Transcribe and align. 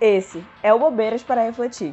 Esse 0.00 0.44
é 0.62 0.72
o 0.72 0.78
Bobeiras 0.78 1.24
para 1.24 1.42
Refletir. 1.42 1.92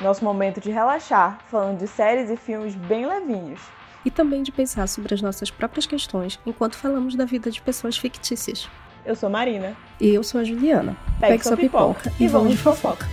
Nosso 0.00 0.24
momento 0.24 0.60
de 0.60 0.70
relaxar, 0.70 1.40
falando 1.48 1.78
de 1.78 1.88
séries 1.88 2.30
e 2.30 2.36
filmes 2.36 2.76
bem 2.76 3.06
levinhos. 3.06 3.60
E 4.04 4.10
também 4.10 4.44
de 4.44 4.52
pensar 4.52 4.86
sobre 4.86 5.12
as 5.12 5.20
nossas 5.20 5.50
próprias 5.50 5.84
questões 5.84 6.38
enquanto 6.46 6.76
falamos 6.76 7.16
da 7.16 7.24
vida 7.24 7.50
de 7.50 7.60
pessoas 7.60 7.96
fictícias. 7.98 8.68
Eu 9.04 9.16
sou 9.16 9.28
Marina. 9.28 9.76
E 10.00 10.14
eu 10.14 10.22
sou 10.22 10.40
a 10.40 10.44
Juliana. 10.44 10.96
Pegue, 11.18 11.32
Pegue 11.32 11.42
sua 11.42 11.56
pipoca, 11.56 12.02
pipoca 12.04 12.22
e 12.22 12.28
vamos 12.28 12.52
de 12.52 12.58
fofoca. 12.58 13.04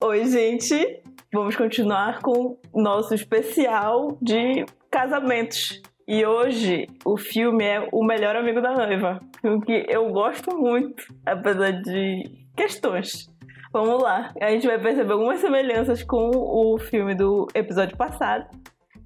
Oi, 0.00 0.26
gente. 0.26 1.02
Vamos 1.32 1.56
continuar 1.56 2.20
com 2.20 2.56
nosso 2.72 3.12
especial 3.14 4.16
de 4.22 4.64
casamentos. 4.88 5.82
E 6.06 6.26
hoje 6.26 6.86
o 7.02 7.16
filme 7.16 7.64
é 7.64 7.88
O 7.90 8.04
Melhor 8.04 8.36
Amigo 8.36 8.60
da 8.60 8.74
Noiva. 8.74 9.20
Filme 9.40 9.64
que 9.64 9.86
eu 9.88 10.10
gosto 10.10 10.54
muito, 10.54 11.02
apesar 11.24 11.70
de 11.70 12.30
questões. 12.54 13.30
Vamos 13.72 14.02
lá. 14.02 14.30
A 14.38 14.50
gente 14.50 14.66
vai 14.66 14.78
perceber 14.78 15.14
algumas 15.14 15.40
semelhanças 15.40 16.02
com 16.02 16.30
o 16.34 16.78
filme 16.78 17.14
do 17.14 17.48
episódio 17.54 17.96
passado. 17.96 18.44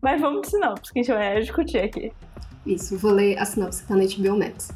Mas 0.03 0.20
vamos 0.20 0.42
de 0.42 0.51
sinopse, 0.51 0.92
que 0.92 0.98
a 0.98 1.03
gente 1.05 1.15
vai 1.15 1.41
discutir 1.41 1.79
aqui. 1.79 2.12
Isso, 2.66 2.98
vou 2.98 3.12
ler 3.12 3.39
a 3.39 3.45
sinopse 3.45 3.83
que 3.83 3.89
tá 3.89 3.95
na 3.95 4.37
Max. 4.37 4.73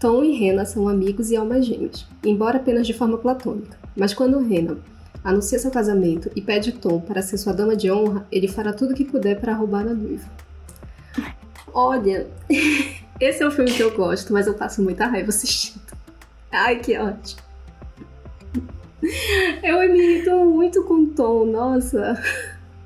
Tom 0.00 0.24
e 0.24 0.36
Rena 0.36 0.64
são 0.64 0.88
amigos 0.88 1.30
e 1.30 1.36
almas 1.36 1.64
gêmeas, 1.64 2.08
embora 2.24 2.56
apenas 2.56 2.88
de 2.88 2.92
forma 2.92 3.18
platônica. 3.18 3.78
Mas 3.96 4.12
quando 4.12 4.40
Rena 4.40 4.78
anuncia 5.22 5.60
seu 5.60 5.70
casamento 5.70 6.28
e 6.34 6.42
pede 6.42 6.72
Tom 6.72 7.00
para 7.00 7.22
ser 7.22 7.38
sua 7.38 7.52
dama 7.52 7.76
de 7.76 7.88
honra, 7.88 8.26
ele 8.32 8.48
fará 8.48 8.72
tudo 8.72 8.90
o 8.90 8.96
que 8.96 9.04
puder 9.04 9.40
para 9.40 9.54
roubar 9.54 9.86
a 9.86 9.94
noiva. 9.94 10.28
Olha, 11.72 12.26
esse 13.20 13.42
é 13.42 13.46
um 13.46 13.50
filme 13.50 13.72
que 13.72 13.82
eu 13.82 13.94
gosto, 13.94 14.32
mas 14.32 14.46
eu 14.46 14.54
passo 14.54 14.82
muita 14.82 15.06
raiva 15.06 15.28
assistindo. 15.28 15.96
Ai, 16.50 16.78
que 16.78 16.96
ótimo. 16.98 17.46
Eu 19.62 19.78
me 19.80 19.98
irrito 19.98 20.34
muito 20.46 20.82
com 20.84 20.94
o 20.94 21.06
Tom, 21.08 21.46
nossa. 21.46 22.20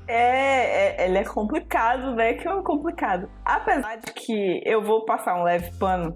É, 0.06 1.04
é, 1.04 1.06
ele 1.06 1.18
é 1.18 1.24
complicado, 1.24 2.14
né? 2.14 2.34
Que 2.34 2.48
é 2.48 2.62
complicado. 2.62 3.30
Apesar 3.44 3.96
de 3.96 4.12
que 4.12 4.60
eu 4.66 4.82
vou 4.82 5.04
passar 5.04 5.40
um 5.40 5.44
leve 5.44 5.70
pano 5.78 6.14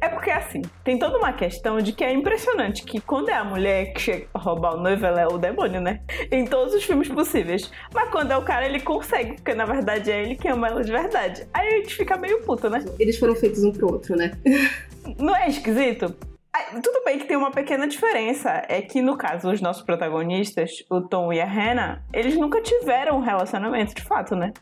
é 0.00 0.08
porque, 0.08 0.30
assim, 0.30 0.62
tem 0.84 0.98
toda 0.98 1.16
uma 1.16 1.32
questão 1.32 1.78
de 1.78 1.92
que 1.92 2.04
é 2.04 2.12
impressionante 2.12 2.84
que 2.84 3.00
quando 3.00 3.30
é 3.30 3.34
a 3.34 3.44
mulher 3.44 3.92
que 3.92 4.00
chega 4.00 4.26
a 4.34 4.38
roubar 4.38 4.74
o 4.74 4.80
noivo, 4.80 5.04
ela 5.06 5.20
é 5.20 5.26
o 5.26 5.38
demônio, 5.38 5.80
né? 5.80 6.00
Em 6.30 6.44
todos 6.44 6.74
os 6.74 6.84
filmes 6.84 7.08
possíveis. 7.08 7.70
Mas 7.94 8.10
quando 8.10 8.30
é 8.32 8.36
o 8.36 8.42
cara, 8.42 8.66
ele 8.66 8.80
consegue, 8.80 9.34
porque 9.34 9.54
na 9.54 9.64
verdade 9.64 10.10
é 10.10 10.22
ele 10.22 10.36
que 10.36 10.48
ama 10.48 10.68
ela 10.68 10.82
de 10.82 10.92
verdade. 10.92 11.46
Aí 11.52 11.66
a 11.66 11.76
gente 11.78 11.94
fica 11.94 12.16
meio 12.16 12.42
puta, 12.42 12.68
né? 12.68 12.84
Eles 12.98 13.18
foram 13.18 13.34
feitos 13.34 13.64
um 13.64 13.72
pro 13.72 13.92
outro, 13.92 14.16
né? 14.16 14.32
Não 15.18 15.34
é 15.34 15.48
esquisito? 15.48 16.14
Tudo 16.82 17.04
bem 17.04 17.18
que 17.18 17.26
tem 17.26 17.36
uma 17.36 17.50
pequena 17.50 17.86
diferença. 17.86 18.62
É 18.68 18.82
que, 18.82 19.00
no 19.00 19.16
caso, 19.16 19.50
os 19.50 19.60
nossos 19.60 19.82
protagonistas, 19.82 20.84
o 20.90 21.00
Tom 21.00 21.32
e 21.32 21.40
a 21.40 21.46
Hannah, 21.46 22.02
eles 22.12 22.36
nunca 22.36 22.60
tiveram 22.60 23.16
um 23.18 23.20
relacionamento 23.20 23.94
de 23.94 24.02
fato, 24.02 24.34
né? 24.34 24.52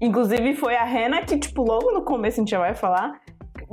Inclusive, 0.00 0.54
foi 0.54 0.74
a 0.74 0.84
Hannah 0.84 1.22
que, 1.22 1.38
tipo, 1.38 1.62
logo 1.62 1.92
no 1.92 2.02
começo 2.02 2.40
a 2.40 2.42
gente 2.42 2.50
já 2.50 2.58
vai 2.58 2.74
falar, 2.74 3.20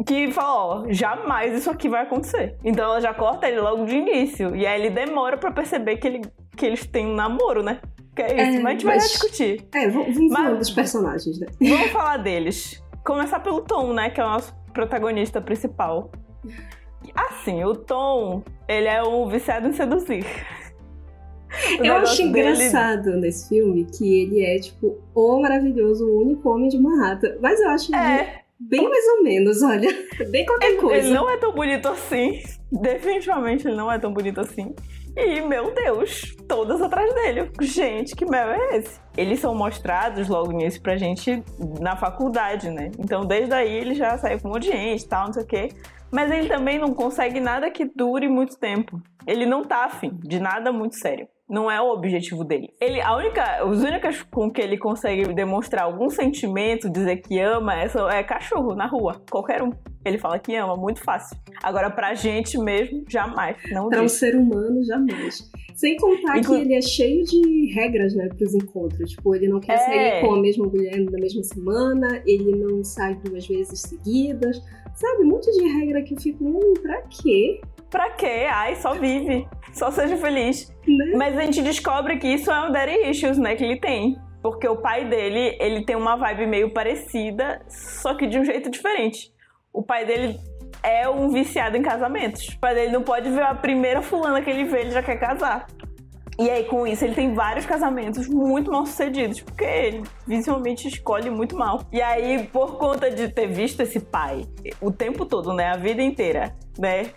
que 0.03 0.31
fala, 0.31 0.65
ó, 0.65 0.85
jamais 0.89 1.53
isso 1.53 1.69
aqui 1.69 1.89
vai 1.89 2.03
acontecer. 2.03 2.55
Então 2.63 2.85
ela 2.85 3.01
já 3.01 3.13
corta 3.13 3.47
ele 3.47 3.59
logo 3.59 3.85
de 3.85 3.95
início. 3.95 4.55
E 4.55 4.65
aí 4.65 4.79
ele 4.79 4.89
demora 4.89 5.37
para 5.37 5.51
perceber 5.51 5.97
que, 5.97 6.07
ele, 6.07 6.21
que 6.55 6.65
eles 6.65 6.85
têm 6.85 7.07
um 7.07 7.15
namoro, 7.15 7.61
né? 7.63 7.79
Que 8.15 8.21
é 8.21 8.49
isso. 8.49 8.57
É, 8.57 8.61
mas 8.61 8.65
a 8.65 8.69
gente 8.71 8.85
vai 8.85 8.97
discutir. 8.97 9.67
É, 9.73 9.87
vamos, 9.89 10.33
falar 10.33 10.53
dos 10.53 10.69
personagens, 10.69 11.39
né? 11.39 11.47
Vamos 11.59 11.91
falar 11.91 12.17
deles. 12.17 12.83
Começar 13.03 13.39
pelo 13.39 13.61
Tom, 13.61 13.93
né? 13.93 14.09
Que 14.09 14.21
é 14.21 14.25
o 14.25 14.29
nosso 14.29 14.55
protagonista 14.73 15.41
principal. 15.41 16.11
Assim, 17.15 17.63
o 17.63 17.75
Tom, 17.75 18.43
ele 18.67 18.87
é 18.87 19.03
um 19.03 19.27
viciado 19.27 19.67
em 19.67 19.73
seduzir. 19.73 20.25
O 21.79 21.83
eu 21.83 21.95
acho 21.95 22.21
engraçado 22.21 23.05
dele... 23.05 23.21
nesse 23.21 23.49
filme 23.49 23.85
que 23.85 24.21
ele 24.21 24.43
é, 24.43 24.59
tipo, 24.59 24.99
o 25.15 25.41
maravilhoso, 25.41 26.05
o 26.05 26.21
único 26.21 26.47
homem 26.49 26.69
de 26.69 26.77
Manhattan. 26.77 27.37
Mas 27.41 27.59
eu 27.59 27.69
acho 27.69 27.95
é. 27.95 28.43
Bem 28.59 28.89
mais 28.89 29.07
ou 29.07 29.23
menos, 29.23 29.63
olha. 29.63 29.89
Bem 30.29 30.45
qualquer 30.45 30.71
ele, 30.71 30.77
coisa. 30.77 31.07
Ele 31.07 31.13
não 31.13 31.29
é 31.29 31.37
tão 31.37 31.53
bonito 31.53 31.87
assim. 31.87 32.41
Definitivamente 32.69 33.65
ele 33.65 33.75
não 33.75 33.91
é 33.91 33.97
tão 33.97 34.11
bonito 34.11 34.41
assim. 34.41 34.75
E, 35.15 35.41
meu 35.41 35.73
Deus, 35.73 36.35
todas 36.47 36.81
atrás 36.81 37.13
dele. 37.13 37.49
Gente, 37.61 38.15
que 38.15 38.25
mel 38.25 38.49
é 38.49 38.77
esse? 38.77 38.99
Eles 39.17 39.39
são 39.39 39.55
mostrados 39.55 40.27
logo 40.27 40.51
nisso 40.51 40.81
pra 40.81 40.97
gente 40.97 41.43
na 41.79 41.95
faculdade, 41.95 42.69
né? 42.69 42.91
Então, 42.99 43.25
desde 43.25 43.53
aí 43.53 43.73
ele 43.73 43.95
já 43.95 44.17
saiu 44.17 44.39
com 44.39 44.49
um 44.49 44.51
monte 44.51 44.63
de 44.63 44.71
gente 44.71 45.03
e 45.03 45.07
tal, 45.07 45.25
não 45.27 45.33
sei 45.33 45.43
o 45.43 45.47
quê. 45.47 45.69
Mas 46.11 46.31
ele 46.31 46.47
também 46.47 46.77
não 46.77 46.93
consegue 46.93 47.39
nada 47.39 47.71
que 47.71 47.85
dure 47.85 48.27
muito 48.27 48.57
tempo. 48.57 49.01
Ele 49.25 49.45
não 49.45 49.63
tá 49.63 49.85
afim 49.85 50.11
de 50.21 50.39
nada 50.39 50.71
muito 50.71 50.95
sério 50.95 51.27
não 51.49 51.69
é 51.69 51.81
o 51.81 51.91
objetivo 51.91 52.43
dele. 52.43 52.69
Ele, 52.79 53.01
a 53.01 53.15
única, 53.15 53.65
os 53.65 53.81
únicas 53.81 54.21
com 54.21 54.51
que 54.51 54.61
ele 54.61 54.77
consegue 54.77 55.33
demonstrar 55.33 55.85
algum 55.85 56.09
sentimento, 56.09 56.89
dizer 56.89 57.17
que 57.17 57.39
ama, 57.39 57.73
é, 57.73 57.87
é 58.11 58.23
cachorro 58.23 58.75
na 58.75 58.85
rua, 58.85 59.19
qualquer 59.29 59.63
um. 59.63 59.71
Ele 60.05 60.17
fala 60.17 60.37
que 60.37 60.55
ama, 60.55 60.77
muito 60.77 61.03
fácil. 61.03 61.35
Agora, 61.61 61.89
pra 61.89 62.13
gente 62.13 62.57
mesmo, 62.57 63.03
jamais. 63.09 63.57
Não 63.71 63.89
pra 63.89 64.01
um 64.01 64.07
ser 64.07 64.35
humano, 64.35 64.83
jamais. 64.85 65.51
Sem 65.73 65.97
contar 65.97 66.39
que 66.39 66.53
ele 66.53 66.73
é 66.73 66.81
cheio 66.81 67.23
de 67.25 67.73
regras, 67.73 68.13
né, 68.15 68.29
pros 68.29 68.53
encontros. 68.53 69.09
Tipo, 69.11 69.35
ele 69.35 69.47
não 69.47 69.59
quer 69.59 69.73
é... 69.73 69.77
sair 69.77 70.21
com 70.21 70.35
a 70.35 70.39
mesma 70.39 70.67
mulher 70.67 70.99
na 70.99 71.19
mesma 71.19 71.43
semana, 71.43 72.21
ele 72.25 72.55
não 72.57 72.83
sai 72.83 73.15
duas 73.15 73.47
vezes 73.47 73.81
seguidas. 73.81 74.61
Sabe, 74.93 75.23
um 75.23 75.29
monte 75.29 75.51
de 75.51 75.67
regra 75.67 76.01
que 76.03 76.13
eu 76.13 76.19
fico, 76.19 76.45
hum, 76.45 76.73
pra 76.81 77.01
quê? 77.03 77.61
Pra 77.89 78.11
quê? 78.11 78.47
Ai, 78.51 78.75
só 78.75 78.93
vive. 78.93 79.47
Só 79.73 79.91
seja 79.91 80.17
feliz. 80.17 80.69
Né? 80.87 81.13
Mas 81.15 81.37
a 81.37 81.41
gente 81.43 81.61
descobre 81.61 82.17
que 82.17 82.27
isso 82.27 82.51
é 82.51 82.67
um 82.67 82.71
daddy 82.71 83.09
issues, 83.09 83.37
né? 83.37 83.55
Que 83.55 83.63
ele 83.63 83.79
tem. 83.79 84.17
Porque 84.41 84.67
o 84.67 84.77
pai 84.77 85.05
dele, 85.05 85.57
ele 85.59 85.83
tem 85.83 85.95
uma 85.95 86.15
vibe 86.15 86.47
meio 86.47 86.69
parecida, 86.71 87.61
só 87.67 88.13
que 88.15 88.25
de 88.25 88.39
um 88.39 88.45
jeito 88.45 88.69
diferente. 88.69 89.33
O 89.73 89.83
pai 89.83 90.05
dele 90.05 90.39
é 90.81 91.09
um 91.09 91.29
viciado 91.29 91.75
em 91.75 91.81
casamentos. 91.81 92.47
O 92.47 92.59
pai 92.59 92.73
dele 92.73 92.91
não 92.91 93.03
pode 93.03 93.29
ver 93.29 93.43
a 93.43 93.53
primeira 93.53 94.01
fulana 94.01 94.41
que 94.41 94.49
ele 94.49 94.63
vê, 94.63 94.81
ele 94.81 94.91
já 94.91 95.03
quer 95.03 95.19
casar. 95.19 95.67
E 96.39 96.49
aí, 96.49 96.63
com 96.63 96.87
isso, 96.87 97.03
ele 97.03 97.15
tem 97.15 97.33
vários 97.33 97.65
casamentos 97.65 98.29
muito 98.29 98.71
mal 98.71 98.85
sucedidos, 98.85 99.41
porque 99.41 99.65
ele 99.65 100.03
visivelmente 100.25 100.87
escolhe 100.87 101.29
muito 101.29 101.57
mal. 101.57 101.81
E 101.91 102.01
aí, 102.01 102.47
por 102.47 102.77
conta 102.77 103.11
de 103.11 103.27
ter 103.27 103.47
visto 103.47 103.81
esse 103.81 103.99
pai 103.99 104.45
o 104.79 104.89
tempo 104.89 105.25
todo, 105.25 105.53
né, 105.53 105.67
a 105.67 105.75
vida 105.75 106.01
inteira, 106.01 106.55
né, 106.77 107.07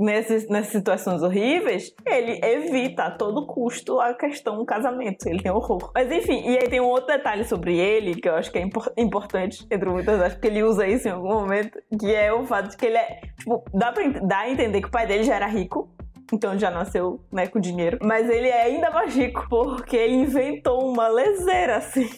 nessas, 0.00 0.48
nessas 0.48 0.72
situações 0.72 1.22
horríveis, 1.22 1.94
ele 2.06 2.40
evita 2.42 3.04
a 3.04 3.10
todo 3.10 3.46
custo 3.46 4.00
a 4.00 4.14
questão 4.14 4.56
do 4.56 4.64
casamento. 4.64 5.26
Ele 5.26 5.42
tem 5.42 5.52
horror. 5.52 5.90
Mas 5.94 6.10
enfim, 6.10 6.42
e 6.48 6.58
aí 6.58 6.68
tem 6.68 6.80
um 6.80 6.86
outro 6.86 7.06
detalhe 7.06 7.44
sobre 7.44 7.76
ele 7.78 8.14
que 8.14 8.28
eu 8.28 8.34
acho 8.34 8.50
que 8.50 8.58
é 8.58 8.62
impor 8.62 8.92
importante, 8.96 9.66
entre 9.70 9.88
muitas 9.88 10.16
aspas, 10.16 10.34
porque 10.34 10.48
ele 10.48 10.62
usa 10.62 10.86
isso 10.86 11.06
em 11.06 11.12
algum 11.12 11.34
momento, 11.34 11.78
que 11.98 12.14
é 12.14 12.32
o 12.32 12.44
fato 12.46 12.70
de 12.70 12.76
que 12.76 12.86
ele 12.86 12.96
é. 12.96 13.20
Tipo, 13.38 13.62
dá 13.72 13.92
pra 13.92 14.08
dar 14.22 14.40
a 14.40 14.50
entender 14.50 14.80
que 14.80 14.88
o 14.88 14.90
pai 14.90 15.06
dele 15.06 15.24
já 15.24 15.36
era 15.36 15.46
rico. 15.46 15.88
Então 16.32 16.56
já 16.56 16.70
nasceu, 16.70 17.20
né, 17.32 17.48
com 17.48 17.58
dinheiro. 17.58 17.98
Mas 18.02 18.30
ele 18.30 18.48
é 18.48 18.62
ainda 18.62 18.90
mais 18.90 19.14
rico 19.14 19.46
porque 19.48 19.96
ele 19.96 20.14
inventou 20.14 20.88
uma 20.88 21.08
leseira, 21.08 21.76
assim 21.76 22.08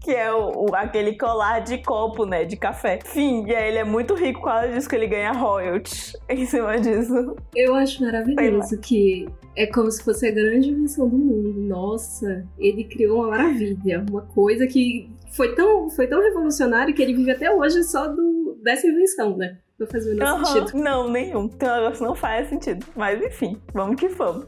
que 0.00 0.10
é 0.10 0.32
o, 0.32 0.70
o, 0.70 0.74
aquele 0.74 1.16
colar 1.16 1.60
de 1.60 1.78
copo, 1.78 2.24
né, 2.24 2.44
de 2.44 2.56
café. 2.56 2.98
Fim, 3.04 3.44
e 3.46 3.54
aí 3.54 3.68
ele 3.68 3.78
é 3.78 3.84
muito 3.84 4.14
rico 4.14 4.40
por 4.40 4.46
causa 4.46 4.68
disso 4.68 4.88
que 4.88 4.96
ele 4.96 5.06
ganha 5.06 5.32
royalties 5.32 6.16
em 6.28 6.46
cima 6.46 6.78
disso. 6.80 7.36
Eu 7.54 7.74
acho 7.74 8.02
maravilhoso 8.02 8.78
que 8.78 9.28
é 9.54 9.66
como 9.66 9.90
se 9.90 10.02
fosse 10.02 10.26
a 10.26 10.30
grande 10.30 10.70
invenção 10.70 11.08
do 11.08 11.18
mundo. 11.18 11.52
Nossa, 11.60 12.46
ele 12.58 12.84
criou 12.84 13.20
uma 13.20 13.28
maravilha, 13.28 14.04
uma 14.10 14.22
coisa 14.22 14.66
que 14.66 15.10
foi 15.32 15.54
tão, 15.54 15.90
foi 15.90 16.06
tão 16.06 16.20
revolucionário 16.22 16.94
que 16.94 17.02
ele 17.02 17.14
vive 17.14 17.30
até 17.30 17.52
hoje 17.52 17.84
só 17.84 18.08
do, 18.08 18.58
dessa 18.62 18.86
invenção, 18.86 19.36
né? 19.36 19.58
Não 19.78 19.86
faz 19.86 20.06
o 20.06 20.10
menor 20.10 20.38
uhum. 20.38 20.44
sentido. 20.44 20.78
Não, 20.78 21.10
nenhum. 21.10 21.44
Então 21.44 21.68
o 21.72 21.82
negócio 21.82 22.04
não 22.04 22.14
faz 22.14 22.48
sentido. 22.48 22.84
Mas 22.94 23.22
enfim, 23.22 23.60
vamos 23.72 23.96
que 23.98 24.08
vamos. 24.08 24.46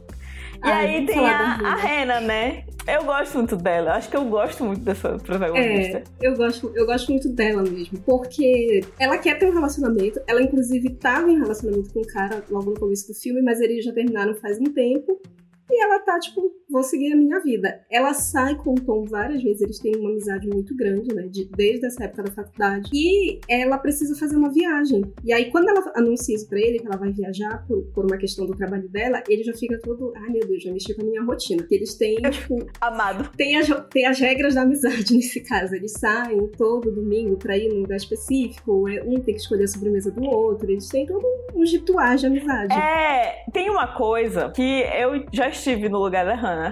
E 0.63 0.67
Ai, 0.67 0.95
aí 0.95 1.05
tem 1.05 1.19
a, 1.19 1.55
a 1.55 1.75
Rena, 1.75 2.21
né? 2.21 2.63
Eu 2.87 3.03
gosto 3.03 3.37
muito 3.37 3.55
dela. 3.57 3.93
Acho 3.93 4.09
que 4.09 4.15
eu 4.15 4.25
gosto 4.25 4.63
muito 4.63 4.81
dessa 4.81 5.17
protagonista. 5.17 5.97
É, 5.97 6.03
eu 6.21 6.35
gosto, 6.35 6.71
eu 6.75 6.85
gosto 6.85 7.11
muito 7.11 7.29
dela 7.29 7.63
mesmo. 7.63 7.99
Porque 7.99 8.81
ela 8.97 9.17
quer 9.17 9.37
ter 9.37 9.45
um 9.45 9.53
relacionamento. 9.53 10.21
Ela, 10.27 10.41
inclusive, 10.41 10.89
tava 10.91 11.29
em 11.29 11.39
relacionamento 11.39 11.93
com 11.93 11.99
o 11.99 12.07
cara 12.07 12.43
logo 12.49 12.71
no 12.71 12.79
começo 12.79 13.07
do 13.07 13.13
filme, 13.13 13.41
mas 13.41 13.59
eles 13.59 13.83
já 13.83 13.91
terminaram 13.91 14.35
faz 14.35 14.57
um 14.59 14.65
tempo. 14.65 15.21
E 15.69 15.83
ela 15.83 15.99
tá, 15.99 16.19
tipo, 16.19 16.41
vou 16.73 16.81
seguir 16.81 17.13
a 17.13 17.15
minha 17.15 17.39
vida. 17.39 17.79
Ela 17.89 18.15
sai 18.15 18.55
com 18.55 18.71
o 18.71 18.81
Tom 18.81 19.05
várias 19.05 19.43
vezes, 19.43 19.61
eles 19.61 19.77
têm 19.77 19.95
uma 19.95 20.09
amizade 20.09 20.47
muito 20.47 20.75
grande, 20.75 21.13
né? 21.13 21.27
De, 21.27 21.45
desde 21.45 21.85
essa 21.85 22.05
época 22.05 22.23
da 22.23 22.31
faculdade. 22.31 22.89
E 22.91 23.39
ela 23.47 23.77
precisa 23.77 24.19
fazer 24.19 24.35
uma 24.35 24.51
viagem. 24.51 25.03
E 25.23 25.31
aí, 25.31 25.51
quando 25.51 25.69
ela 25.69 25.93
anuncia 25.95 26.35
isso 26.35 26.49
pra 26.49 26.59
ele, 26.59 26.79
que 26.79 26.87
ela 26.87 26.97
vai 26.97 27.11
viajar 27.11 27.63
por, 27.67 27.83
por 27.93 28.05
uma 28.05 28.17
questão 28.17 28.47
do 28.47 28.55
trabalho 28.55 28.89
dela, 28.89 29.21
ele 29.29 29.43
já 29.43 29.53
fica 29.53 29.79
todo, 29.79 30.11
ai 30.15 30.31
meu 30.31 30.47
Deus, 30.47 30.63
já 30.63 30.71
mexeu 30.71 30.95
com 30.95 31.03
a 31.03 31.05
minha 31.05 31.23
rotina. 31.23 31.61
Que 31.63 31.75
eles 31.75 31.93
têm, 31.93 32.15
tipo. 32.15 32.67
Amado. 32.81 33.29
Tem 33.37 33.55
as, 33.55 33.67
tem 33.91 34.07
as 34.07 34.19
regras 34.19 34.55
da 34.55 34.63
amizade 34.63 35.13
nesse 35.13 35.41
caso. 35.41 35.75
Eles 35.75 35.93
saem 35.93 36.47
todo 36.57 36.91
domingo 36.91 37.37
pra 37.37 37.55
ir 37.55 37.69
num 37.69 37.81
lugar 37.81 37.97
específico, 37.97 38.89
é, 38.89 39.03
um 39.03 39.19
tem 39.21 39.35
que 39.35 39.41
escolher 39.41 39.65
a 39.65 39.67
sobremesa 39.67 40.09
do 40.09 40.23
outro, 40.23 40.71
eles 40.71 40.87
têm 40.87 41.05
todo 41.05 41.23
um 41.53 41.63
rituais 41.63 42.21
de 42.21 42.27
amizade. 42.27 42.73
É, 42.73 43.45
tem 43.51 43.69
uma 43.69 43.87
coisa 43.95 44.49
que 44.49 44.83
eu 44.97 45.25
já 45.31 45.49
estive 45.49 45.87
no 45.87 45.99
lugar 45.99 46.25
da 46.25 46.35
Hannah. 46.35 46.62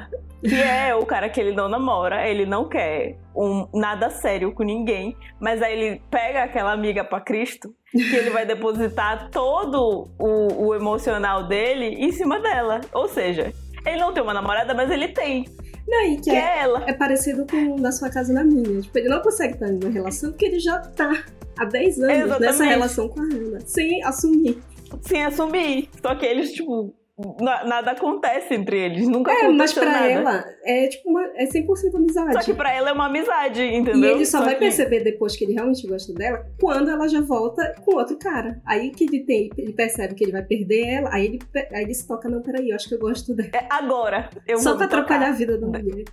Que 0.44 0.56
é 0.56 0.96
o 0.96 1.06
cara 1.06 1.30
que 1.30 1.40
ele 1.40 1.52
não 1.54 1.70
namora, 1.70 2.28
ele 2.28 2.46
não 2.46 2.68
quer 2.68 3.16
um, 3.36 3.68
nada 3.74 4.10
sério 4.10 4.52
com 4.54 4.64
ninguém, 4.64 5.16
mas 5.40 5.62
aí 5.62 5.80
ele 5.80 6.02
pega 6.10 6.44
aquela 6.44 6.72
amiga 6.72 7.04
para 7.04 7.22
Cristo, 7.22 7.74
que 7.92 8.16
ele 8.16 8.32
vai 8.32 8.46
depositar 8.46 9.30
todo 9.30 10.10
o, 10.18 10.66
o 10.68 10.76
emocional 10.76 11.48
dele 11.48 11.86
em 12.04 12.12
cima 12.12 12.40
dela. 12.40 12.82
Ou 12.94 13.08
seja, 13.08 13.54
ele 13.86 13.98
não 13.98 14.12
tem 14.14 14.24
uma 14.24 14.34
namorada, 14.34 14.74
mas 14.74 14.90
ele 14.90 15.10
tem. 15.10 15.46
Não, 15.88 16.02
e 16.08 16.16
que, 16.18 16.24
Que 16.24 16.32
é, 16.32 16.34
é 16.40 16.60
ela. 16.64 16.84
é 16.88 16.94
parecido 16.94 17.46
com 17.46 17.76
o 17.76 17.82
da 17.82 17.92
sua 17.92 18.10
casa 18.10 18.32
na 18.34 18.44
minha. 18.44 18.82
Tipo, 18.82 18.98
ele 18.98 19.10
não 19.10 19.22
consegue 19.22 19.54
estar 19.54 19.68
em 19.68 19.76
uma 19.84 19.90
relação 19.90 20.32
porque 20.32 20.46
ele 20.46 20.60
já 20.60 20.80
tá 20.80 21.24
há 21.60 21.66
10 21.66 22.00
anos 22.00 22.16
Exatamente. 22.16 22.42
nessa 22.42 22.64
relação 22.64 23.08
com 23.10 23.20
a 23.22 23.26
Hannah, 23.26 23.60
sem 23.66 24.04
assumir. 24.04 24.60
Sem 25.02 25.24
assumir. 25.26 25.90
Só 26.02 26.16
que 26.16 26.26
eles, 26.26 26.52
tipo, 26.54 26.94
na- 26.94 27.01
nada 27.40 27.92
acontece 27.92 28.54
entre 28.54 28.80
eles. 28.80 29.08
Nunca 29.08 29.32
É, 29.32 29.48
mas 29.50 29.74
pra 29.74 29.86
nada. 29.86 30.08
ela 30.10 30.46
é 30.66 30.88
tipo 30.88 31.10
uma, 31.10 31.24
é 31.36 31.46
100% 31.46 31.96
amizade. 31.96 32.34
Só 32.34 32.40
que 32.42 32.54
pra 32.54 32.74
ela 32.74 32.90
é 32.90 32.94
uma 32.94 33.06
amizade, 33.06 33.62
entendeu? 33.62 34.12
E 34.12 34.14
ele 34.14 34.26
só, 34.26 34.42
vai 34.44 34.54
que- 34.56 34.60
perceber 34.62 35.04
depois 35.04 35.36
que 35.36 35.44
ele 35.44 35.54
realmente 35.54 35.86
gosta 35.88 36.14
dela 36.14 36.46
quando 36.60 36.90
ela 36.90 37.08
já 37.08 37.22
volta 37.22 37.76
com 37.86 37.96
outro 37.96 38.18
cara. 38.18 38.62
Aí 38.66 38.90
que 38.92 39.04
ele 39.04 39.24
tem, 39.24 39.50
ele 39.58 39.74
percebe 39.74 40.16
que 40.16 40.24
ele 40.24 40.32
vai 40.32 40.44
perder 40.44 40.88
ela, 40.88 41.10
aí 41.14 41.26
ele, 41.26 41.40
aí 41.74 41.84
ele 41.84 41.94
se 41.94 42.08
toca, 42.08 42.28
não, 42.28 42.42
peraí, 42.42 42.70
eu 42.70 42.76
acho 42.76 42.88
que 42.90 42.96
eu 42.96 43.00
gosto 43.00 43.36
dela. 43.36 43.50
É 43.54 43.66
agora. 43.70 44.30
Eu 44.48 44.58
Só 44.60 44.76
pra 44.76 44.86
me 44.86 44.90
tocar. 44.90 45.04
atrapalhar 45.04 45.30
a 45.30 45.34
vida 45.36 45.58
da 45.58 45.68
mulher. 45.68 46.06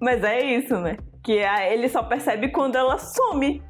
Mas 0.00 0.22
é 0.22 0.44
isso, 0.56 0.78
né? 0.80 0.96
Que 1.24 1.32
ele 1.72 1.88
só 1.88 2.02
percebe 2.04 2.48
quando 2.52 2.76
ela 2.76 2.96
some. 2.98 3.60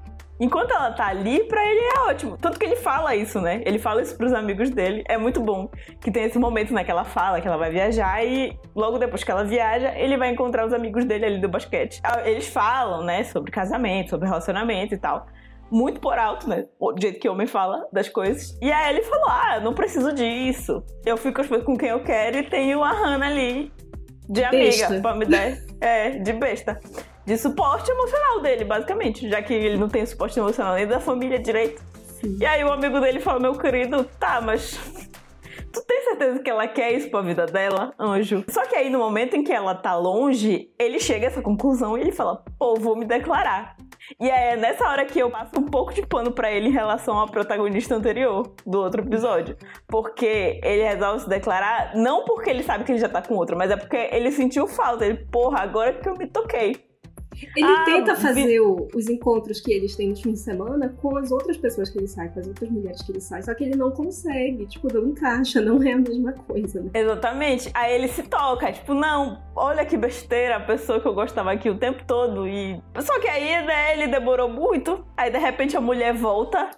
Enquanto 0.41 0.71
ela 0.71 0.93
tá 0.93 1.09
ali, 1.09 1.45
pra 1.45 1.65
ele 1.65 1.81
é 1.81 2.11
ótimo. 2.11 2.37
Tanto 2.37 2.59
que 2.59 2.65
ele 2.65 2.77
fala 2.77 3.15
isso, 3.17 3.41
né? 3.41 3.61
Ele 3.67 3.79
fala 3.79 4.01
isso 4.03 4.17
pros 4.17 4.33
amigos 4.33 4.71
dele. 4.71 5.03
É 5.09 5.19
muito 5.19 5.41
bom. 5.41 5.69
Que 6.01 6.11
tem 6.11 6.25
esse 6.25 6.39
momento, 6.39 6.73
né? 6.73 6.85
Que 6.85 6.91
ela 6.91 7.05
fala 7.05 7.41
que 7.41 7.49
ela 7.49 7.57
vai 7.57 7.71
viajar 7.71 8.25
e 8.25 8.57
logo 8.75 8.99
depois 8.99 9.25
que 9.25 9.31
ela 9.31 9.45
viaja, 9.45 9.93
ele 9.97 10.17
vai 10.17 10.31
encontrar 10.31 10.65
os 10.65 10.73
amigos 10.73 11.05
dele 11.05 11.25
ali 11.27 11.41
do 11.41 11.49
basquete. 11.49 12.01
Ah, 12.05 12.23
Eles 12.29 12.47
falam, 12.49 13.03
né? 13.03 13.25
Sobre 13.25 13.51
casamento, 13.51 14.11
sobre 14.11 14.29
relacionamento 14.29 14.95
e 14.95 14.99
tal. 14.99 15.27
Muito 15.71 16.01
por 16.01 16.17
alto, 16.19 16.49
né? 16.49 16.65
O 16.79 16.95
jeito 16.99 17.19
que 17.21 17.29
homem 17.29 17.47
fala 17.47 17.87
das 17.93 18.09
coisas. 18.09 18.57
E 18.63 18.73
aí 18.73 18.95
ele 18.95 19.03
falou: 19.03 19.29
Ah, 19.29 19.61
não 19.61 19.75
preciso 19.75 20.13
disso. 20.15 20.83
Eu 21.05 21.17
fico 21.17 21.43
com 21.65 21.77
quem 21.77 21.91
eu 21.91 22.03
quero 22.03 22.39
e 22.39 22.43
tenho 22.45 22.83
a 22.83 22.91
Hannah 22.93 23.27
ali 23.27 23.73
de 24.29 24.45
amiga 24.45 24.65
Besta. 24.65 25.01
pra 25.01 25.15
me 25.15 25.27
dar. 25.27 25.57
É, 25.81 26.11
de 26.11 26.33
besta. 26.33 26.81
De 27.29 27.37
suporte 27.37 27.91
emocional 27.91 28.41
dele, 28.41 28.65
basicamente. 28.65 29.29
Já 29.29 29.43
que 29.43 29.53
ele 29.53 29.77
não 29.77 29.87
tem 29.87 30.07
suporte 30.07 30.39
emocional 30.39 30.77
nem 30.77 30.87
da 30.87 30.99
família 30.99 31.39
direito. 31.39 31.83
Sim. 32.19 32.39
E 32.41 32.47
aí 32.47 32.65
o 32.65 32.73
amigo 32.73 32.99
dele 33.01 33.21
fala, 33.21 33.39
meu 33.39 33.53
querido, 33.53 34.03
tá, 34.19 34.41
mas. 34.41 34.81
Tu 35.71 35.83
tem 35.83 36.03
certeza 36.05 36.39
que 36.39 36.49
ela 36.49 36.67
quer 36.67 36.93
isso 36.93 37.11
pra 37.11 37.21
vida 37.21 37.45
dela, 37.45 37.93
anjo? 38.01 38.43
Só 38.49 38.65
que 38.65 38.75
aí 38.75 38.89
no 38.89 38.99
momento 38.99 39.37
em 39.37 39.45
que 39.45 39.53
ela 39.53 39.75
tá 39.75 39.95
longe, 39.95 40.73
ele 40.79 40.99
chega 40.99 41.27
a 41.27 41.29
essa 41.29 41.43
conclusão 41.43 41.99
e 41.99 42.01
ele 42.01 42.11
fala, 42.11 42.43
pô, 42.59 42.75
vou 42.77 42.97
me 42.97 43.05
declarar. 43.05 43.77
E 44.19 44.31
é 44.31 44.57
nessa 44.57 44.89
hora 44.89 45.05
que 45.05 45.19
eu 45.19 45.31
passo 45.31 45.61
um 45.61 45.67
pouco 45.67 45.93
de 45.93 46.07
pano 46.07 46.33
pra 46.33 46.51
ele 46.51 46.69
em 46.69 46.73
relação 46.73 47.19
ao 47.19 47.29
protagonista 47.29 47.95
anterior 47.95 48.55
do 48.67 48.79
outro 48.81 49.03
episódio. 49.03 49.59
Porque 49.87 50.59
ele 50.65 50.83
resolve 50.83 51.25
se 51.25 51.29
declarar, 51.29 51.95
não 51.95 52.25
porque 52.25 52.49
ele 52.49 52.63
sabe 52.63 52.85
que 52.85 52.93
ele 52.93 52.99
já 52.99 53.09
tá 53.11 53.21
com 53.21 53.35
outra, 53.35 53.55
mas 53.55 53.71
é 53.71 53.77
porque 53.77 54.09
ele 54.11 54.33
sentiu 54.33 54.67
falta. 54.67 55.05
Ele, 55.05 55.27
porra, 55.31 55.61
agora 55.61 55.93
que 55.93 56.09
eu 56.09 56.15
me 56.15 56.27
toquei. 56.27 56.88
Ele 57.57 57.67
Ah, 57.67 57.85
tenta 57.85 58.17
fazer 58.17 58.61
o- 58.61 58.89
os 58.95 59.09
encontros 59.09 59.61
que 59.61 59.73
eles 59.73 59.95
têm 59.97 60.11
no 60.11 60.17
fim 60.17 60.33
de 60.33 60.39
semana 60.39 60.95
com 61.01 61.17
as 61.17 61.31
outras 61.31 61.57
pessoas 61.57 61.89
que 61.91 61.99
ele 61.99 62.09
sai, 62.09 62.29
com 62.29 62.41
as 62.41 62.47
outras 62.47 62.71
mulheres 62.71 63.03
que 63.03 63.13
ele 63.13 63.21
sai, 63.21 63.43
só 63.43 63.55
que 63.55 63.65
ele 63.65 63.77
não 63.77 63.91
consegue, 63.91 64.67
tipo, 64.67 64.93
não 64.93 65.07
encaixa, 65.09 65.61
não 65.61 65.83
é 65.83 65.93
a 65.93 65.99
mesma 65.99 66.33
coisa, 66.33 66.81
né? 66.83 66.91
Exatamente. 66.95 67.71
Aí 67.75 67.95
ele 67.95 68.09
se 68.09 68.23
toca, 68.23 68.73
tipo, 68.73 68.95
não, 68.95 69.39
olha 69.55 69.85
que 69.85 69.97
besteira, 69.97 70.57
a 70.57 70.61
pessoa 70.61 71.01
que 71.01 71.07
eu 71.07 71.15
gostava 71.15 71.53
aqui 71.53 71.69
o 71.71 71.79
tempo 71.79 72.03
todo. 72.07 72.47
E. 72.47 72.81
Só 73.01 73.19
que 73.21 73.29
aí, 73.29 73.65
né, 73.67 73.93
ele 73.95 74.07
demorou 74.09 74.49
muito. 74.49 75.05
Aí 75.17 75.31
de 75.31 75.39
repente 75.39 75.77
a 75.77 75.81
mulher 75.81 76.15
volta 76.15 76.71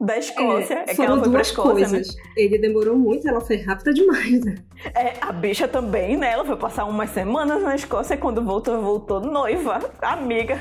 da 0.00 0.18
Escócia. 0.18 0.74
É, 0.80 0.84
que 0.84 0.94
foram 0.96 1.08
ela 1.12 1.18
foi 1.18 1.28
pra 1.30 1.38
duas 1.38 1.46
Escócia, 1.48 1.72
coisas. 1.88 2.16
Ele 2.36 2.58
demorou 2.58 2.96
muito, 2.96 3.26
ela 3.28 3.40
foi 3.40 3.56
rápida 3.56 3.92
demais, 3.92 4.44
né? 4.44 4.54
né? 4.56 4.92
É, 4.94 5.14
a 5.20 5.32
bicha 5.32 5.66
também, 5.66 6.16
né? 6.16 6.30
Ela 6.32 6.44
foi 6.44 6.56
passar 6.56 6.84
umas 6.84 7.10
semanas 7.10 7.62
na 7.62 7.74
Escócia 7.74 8.14
e 8.14 8.18
quando 8.18 8.42
voltou, 8.44 8.80
voltou 8.80 9.20
noiva, 9.20 9.78
amiga. 10.12 10.54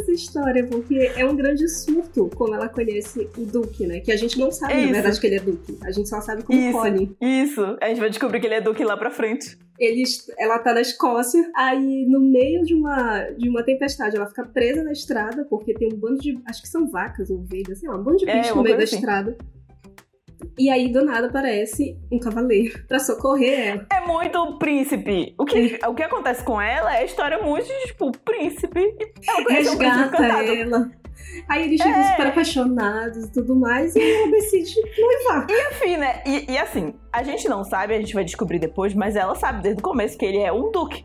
essa 0.00 0.12
história, 0.12 0.66
porque 0.66 1.10
é 1.16 1.24
um 1.24 1.34
grande 1.36 1.68
surto 1.68 2.28
como 2.34 2.54
ela 2.54 2.68
conhece 2.68 3.28
o 3.36 3.44
Duque, 3.44 3.86
né? 3.86 4.00
Que 4.00 4.12
a 4.12 4.16
gente 4.16 4.38
não 4.38 4.50
sabe, 4.50 4.72
É 4.72 4.76
na 4.76 4.82
isso. 4.82 4.92
verdade, 4.92 5.20
que 5.20 5.26
ele 5.26 5.36
é 5.36 5.40
Duque. 5.40 5.78
A 5.82 5.90
gente 5.90 6.08
só 6.08 6.20
sabe 6.20 6.42
como 6.42 6.58
Isso. 6.58 6.72
Colin. 6.78 7.16
Isso. 7.20 7.76
A 7.80 7.88
gente 7.88 8.00
vai 8.00 8.10
descobrir 8.10 8.40
que 8.40 8.46
ele 8.46 8.54
é 8.54 8.60
Duque 8.60 8.84
lá 8.84 8.96
pra 8.96 9.10
frente. 9.10 9.58
Eles, 9.78 10.26
ela 10.38 10.58
tá 10.60 10.72
na 10.72 10.80
Escócia, 10.80 11.50
aí 11.56 12.06
no 12.08 12.20
meio 12.20 12.62
de 12.62 12.74
uma, 12.74 13.22
de 13.36 13.48
uma 13.48 13.62
tempestade, 13.64 14.16
ela 14.16 14.26
fica 14.26 14.44
presa 14.46 14.84
na 14.84 14.92
estrada, 14.92 15.44
porque 15.50 15.74
tem 15.74 15.88
um 15.92 15.96
bando 15.96 16.20
de. 16.20 16.38
Acho 16.46 16.62
que 16.62 16.68
são 16.68 16.88
vacas 16.88 17.28
ou 17.30 17.38
ovelhas, 17.38 17.78
sei 17.80 17.88
lá, 17.88 17.96
um 17.96 18.02
bando 18.02 18.18
de 18.18 18.28
É, 18.30 18.40
bicho 18.40 18.54
no 18.54 18.62
meio 18.62 18.76
da 18.76 18.84
assim. 18.84 18.94
estrada. 18.96 19.36
E 20.58 20.70
aí, 20.70 20.92
do 20.92 21.04
nada, 21.04 21.26
aparece 21.28 21.96
um 22.10 22.18
cavaleiro 22.18 22.84
pra 22.86 22.98
socorrer 22.98 23.58
ela. 23.68 23.86
É 23.92 24.00
muito 24.06 24.58
príncipe. 24.58 25.34
O 25.38 25.44
que, 25.44 25.78
o 25.86 25.94
que 25.94 26.02
acontece 26.02 26.42
com 26.44 26.60
ela 26.60 26.94
é 26.96 27.00
a 27.00 27.04
história 27.04 27.38
muito 27.42 27.66
de, 27.66 27.86
tipo, 27.86 28.10
príncipe. 28.24 28.80
Ela 29.26 29.40
um 29.40 29.44
príncipe 29.44 29.84
Resgata 29.84 30.16
encantado. 30.16 30.52
ela. 30.54 30.90
Aí 31.48 31.64
eles 31.64 31.82
ficam 31.82 31.98
É. 32.00 32.10
super 32.10 32.26
apaixonados 32.28 33.24
e 33.26 33.32
tudo 33.32 33.56
mais, 33.56 33.94
e 33.96 34.00
ela 34.00 34.30
decide 34.30 34.74
noivar. 34.98 35.46
Enfim, 35.50 35.96
né? 35.96 36.22
E, 36.26 36.52
e 36.52 36.58
assim, 36.58 36.94
a 37.12 37.22
gente 37.22 37.48
não 37.48 37.64
sabe, 37.64 37.94
a 37.94 37.98
gente 37.98 38.14
vai 38.14 38.24
descobrir 38.24 38.58
depois, 38.58 38.94
mas 38.94 39.16
ela 39.16 39.34
sabe 39.34 39.62
desde 39.62 39.80
o 39.80 39.82
começo 39.82 40.16
que 40.18 40.24
ele 40.24 40.38
é 40.38 40.52
um 40.52 40.70
duque. 40.70 41.04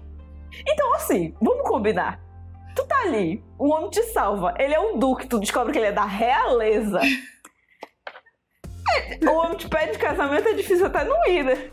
Então, 0.68 0.94
assim, 0.96 1.34
vamos 1.42 1.68
combinar. 1.68 2.20
Tu 2.76 2.86
tá 2.86 3.02
ali, 3.04 3.44
um 3.60 3.72
homem 3.72 3.90
te 3.90 4.02
salva, 4.04 4.54
ele 4.60 4.74
é 4.74 4.80
um 4.80 4.98
duque, 4.98 5.28
tu 5.28 5.40
descobre 5.40 5.72
que 5.72 5.78
ele 5.80 5.88
é 5.88 5.92
da 5.92 6.06
realeza. 6.06 7.00
É, 8.96 9.30
o 9.30 9.34
homem 9.36 9.58
te 9.58 9.68
pede 9.70 9.98
casamento, 9.98 10.48
é 10.48 10.54
difícil 10.54 10.86
até 10.86 11.04
não 11.04 11.26
ir, 11.28 11.44
né? 11.44 11.70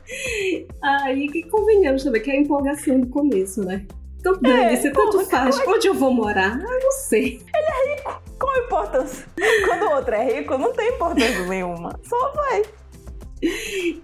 Aí 0.82 1.28
que 1.28 1.42
convenhamos 1.48 2.04
também, 2.04 2.22
que 2.22 2.30
é 2.30 2.34
a 2.34 2.40
empolgação 2.40 3.00
do 3.00 3.06
começo, 3.08 3.64
né? 3.64 3.86
Então, 4.18 4.36
dane-se, 4.40 4.90
tanto 4.90 5.12
porra, 5.18 5.24
faz. 5.26 5.58
Onde 5.68 5.86
eu 5.86 5.94
vou 5.94 6.12
morar? 6.12 6.52
Ah, 6.60 6.78
não 6.82 6.90
sei. 6.90 7.40
Qual 8.38 8.54
a 8.54 8.58
importância? 8.58 9.26
Quando 9.66 9.82
o 9.84 9.94
outro 9.94 10.14
é 10.14 10.24
rico, 10.38 10.58
não 10.58 10.72
tem 10.72 10.88
importância 10.88 11.46
nenhuma. 11.46 11.98
Só 12.02 12.32
vai. 12.32 12.62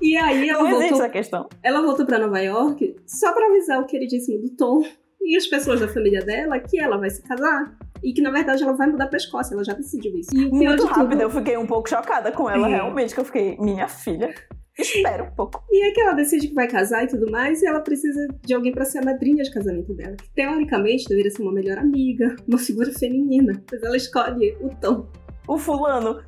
E 0.01 0.17
aí 0.17 0.49
ela 0.49 0.63
Não 0.63 0.71
voltou, 0.71 0.99
essa 0.99 1.09
questão. 1.09 1.49
ela 1.63 1.83
voltou 1.83 2.07
pra 2.07 2.19
Nova 2.19 2.39
York 2.41 2.95
só 3.07 3.33
pra 3.33 3.47
avisar 3.47 3.81
o 3.81 3.87
queridíssimo 3.87 4.41
do 4.43 4.51
Tom 4.57 4.83
e 5.21 5.37
as 5.37 5.47
pessoas 5.47 5.81
da 5.81 5.89
família 5.89 6.21
dela 6.25 6.59
que 6.61 6.79
ela 6.79 6.99
vai 6.99 7.11
se 7.11 7.23
casar. 7.23 7.77
E 8.03 8.13
que, 8.13 8.21
na 8.23 8.31
verdade, 8.31 8.63
ela 8.63 8.73
vai 8.73 8.87
mudar 8.89 9.07
pra 9.07 9.17
Escócia. 9.17 9.55
Ela 9.55 9.65
já 9.65 9.73
decidiu 9.75 10.17
isso. 10.19 10.31
E 10.35 10.47
o 10.47 10.51
Muito 10.55 10.85
rápido, 10.87 11.11
tudo... 11.11 11.21
eu 11.23 11.31
fiquei 11.31 11.57
um 11.57 11.67
pouco 11.67 11.89
chocada 11.89 12.33
com 12.33 12.49
ela, 12.51 12.69
É. 12.69 12.75
realmente, 12.75 13.15
que 13.15 13.21
eu 13.21 13.25
fiquei, 13.25 13.57
minha 13.59 13.87
filha, 13.89 14.35
espera 14.79 15.25
um 15.25 15.31
pouco. 15.35 15.63
E 15.71 15.87
é 15.89 15.93
que 15.93 16.01
ela 16.01 16.13
decide 16.15 16.49
que 16.49 16.55
vai 16.55 16.67
casar 16.67 17.05
e 17.05 17.07
tudo 17.07 17.31
mais, 17.31 17.63
e 17.63 17.67
ela 17.67 17.81
precisa 17.81 18.27
de 18.45 18.55
alguém 18.55 18.73
pra 18.73 18.85
ser 18.85 18.99
a 18.99 19.05
madrinha 19.05 19.45
de 19.45 19.51
casamento 19.53 19.95
dela. 19.95 20.17
Que, 20.17 20.31
teoricamente, 20.35 21.09
deveria 21.09 21.31
ser 21.31 21.43
uma 21.43 21.53
melhor 21.53 21.79
amiga, 21.79 22.35
uma 22.49 22.59
figura 22.59 22.91
feminina. 22.93 23.63
Mas 23.71 23.83
ela 23.83 23.97
escolhe 23.97 24.57
o 24.61 24.69
Tom. 24.81 25.07
O 25.47 25.59
fulano 25.59 26.21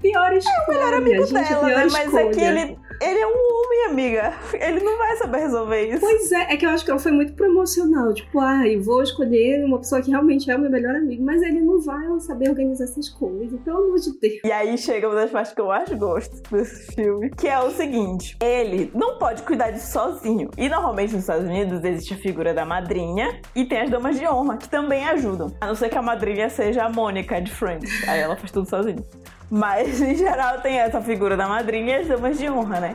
Pior 0.00 0.32
escolha, 0.34 0.54
É 0.68 0.70
melhor 0.72 0.94
amigo 0.94 1.26
gente, 1.26 1.48
dela, 1.48 1.66
né? 1.66 1.74
Mas 1.90 2.04
escolha. 2.04 2.20
é 2.22 2.30
que 2.30 2.40
ele, 2.40 2.78
ele 3.00 3.18
é 3.18 3.26
um 3.26 3.30
homem, 3.30 3.86
amiga. 3.90 4.34
Ele 4.52 4.80
não 4.80 4.98
vai 4.98 5.16
saber 5.16 5.38
resolver 5.38 5.86
isso. 5.88 6.00
Pois 6.00 6.32
é, 6.32 6.52
é 6.52 6.56
que 6.56 6.66
eu 6.66 6.70
acho 6.70 6.84
que 6.84 6.90
ela 6.90 7.00
foi 7.00 7.12
muito 7.12 7.32
promocional. 7.34 8.12
Tipo, 8.12 8.40
ai, 8.40 8.76
vou 8.76 9.02
escolher 9.02 9.64
uma 9.64 9.78
pessoa 9.78 10.02
que 10.02 10.10
realmente 10.10 10.50
é 10.50 10.56
o 10.56 10.58
meu 10.58 10.70
melhor 10.70 10.94
amigo. 10.94 11.22
Mas 11.22 11.42
ele 11.42 11.60
não 11.60 11.80
vai 11.80 12.20
saber 12.20 12.50
organizar 12.50 12.84
essas 12.84 13.08
coisas, 13.08 13.60
pelo 13.60 13.78
amor 13.78 13.98
de 13.98 14.18
Deus. 14.18 14.40
E 14.44 14.52
aí 14.52 14.76
chega 14.76 15.08
uma 15.08 15.16
das 15.16 15.30
partes 15.30 15.52
que 15.52 15.60
eu 15.60 15.66
mais 15.66 15.88
gosto 15.92 16.42
desse 16.50 16.94
filme, 16.94 17.30
que 17.30 17.48
é 17.48 17.58
o 17.60 17.70
seguinte: 17.70 18.36
ele 18.42 18.90
não 18.94 19.18
pode 19.18 19.42
cuidar 19.42 19.70
disso 19.70 19.92
sozinho. 19.92 20.50
E 20.56 20.68
normalmente 20.68 21.12
nos 21.14 21.22
Estados 21.22 21.46
Unidos 21.46 21.82
existe 21.84 22.14
a 22.14 22.16
figura 22.16 22.52
da 22.52 22.64
madrinha 22.64 23.40
e 23.54 23.64
tem 23.64 23.82
as 23.82 23.90
damas 23.90 24.18
de 24.18 24.26
honra, 24.26 24.56
que 24.56 24.68
também 24.68 25.06
ajudam. 25.08 25.52
A 25.60 25.66
não 25.66 25.74
ser 25.74 25.88
que 25.88 25.98
a 25.98 26.02
madrinha 26.02 26.48
seja 26.50 26.84
a 26.84 26.90
Mônica 26.90 27.40
de 27.40 27.52
Friends. 27.52 28.08
Aí 28.08 28.20
ela 28.20 28.36
faz 28.36 28.50
tudo 28.50 28.68
sozinha. 28.68 29.02
Mas 29.50 30.00
em 30.00 30.14
geral 30.14 30.60
tem 30.60 30.78
essa 30.78 31.00
figura 31.00 31.36
da 31.36 31.48
madrinha 31.48 31.98
e 31.98 32.00
as 32.00 32.08
damas 32.08 32.38
de 32.38 32.48
honra, 32.50 32.80
né? 32.80 32.87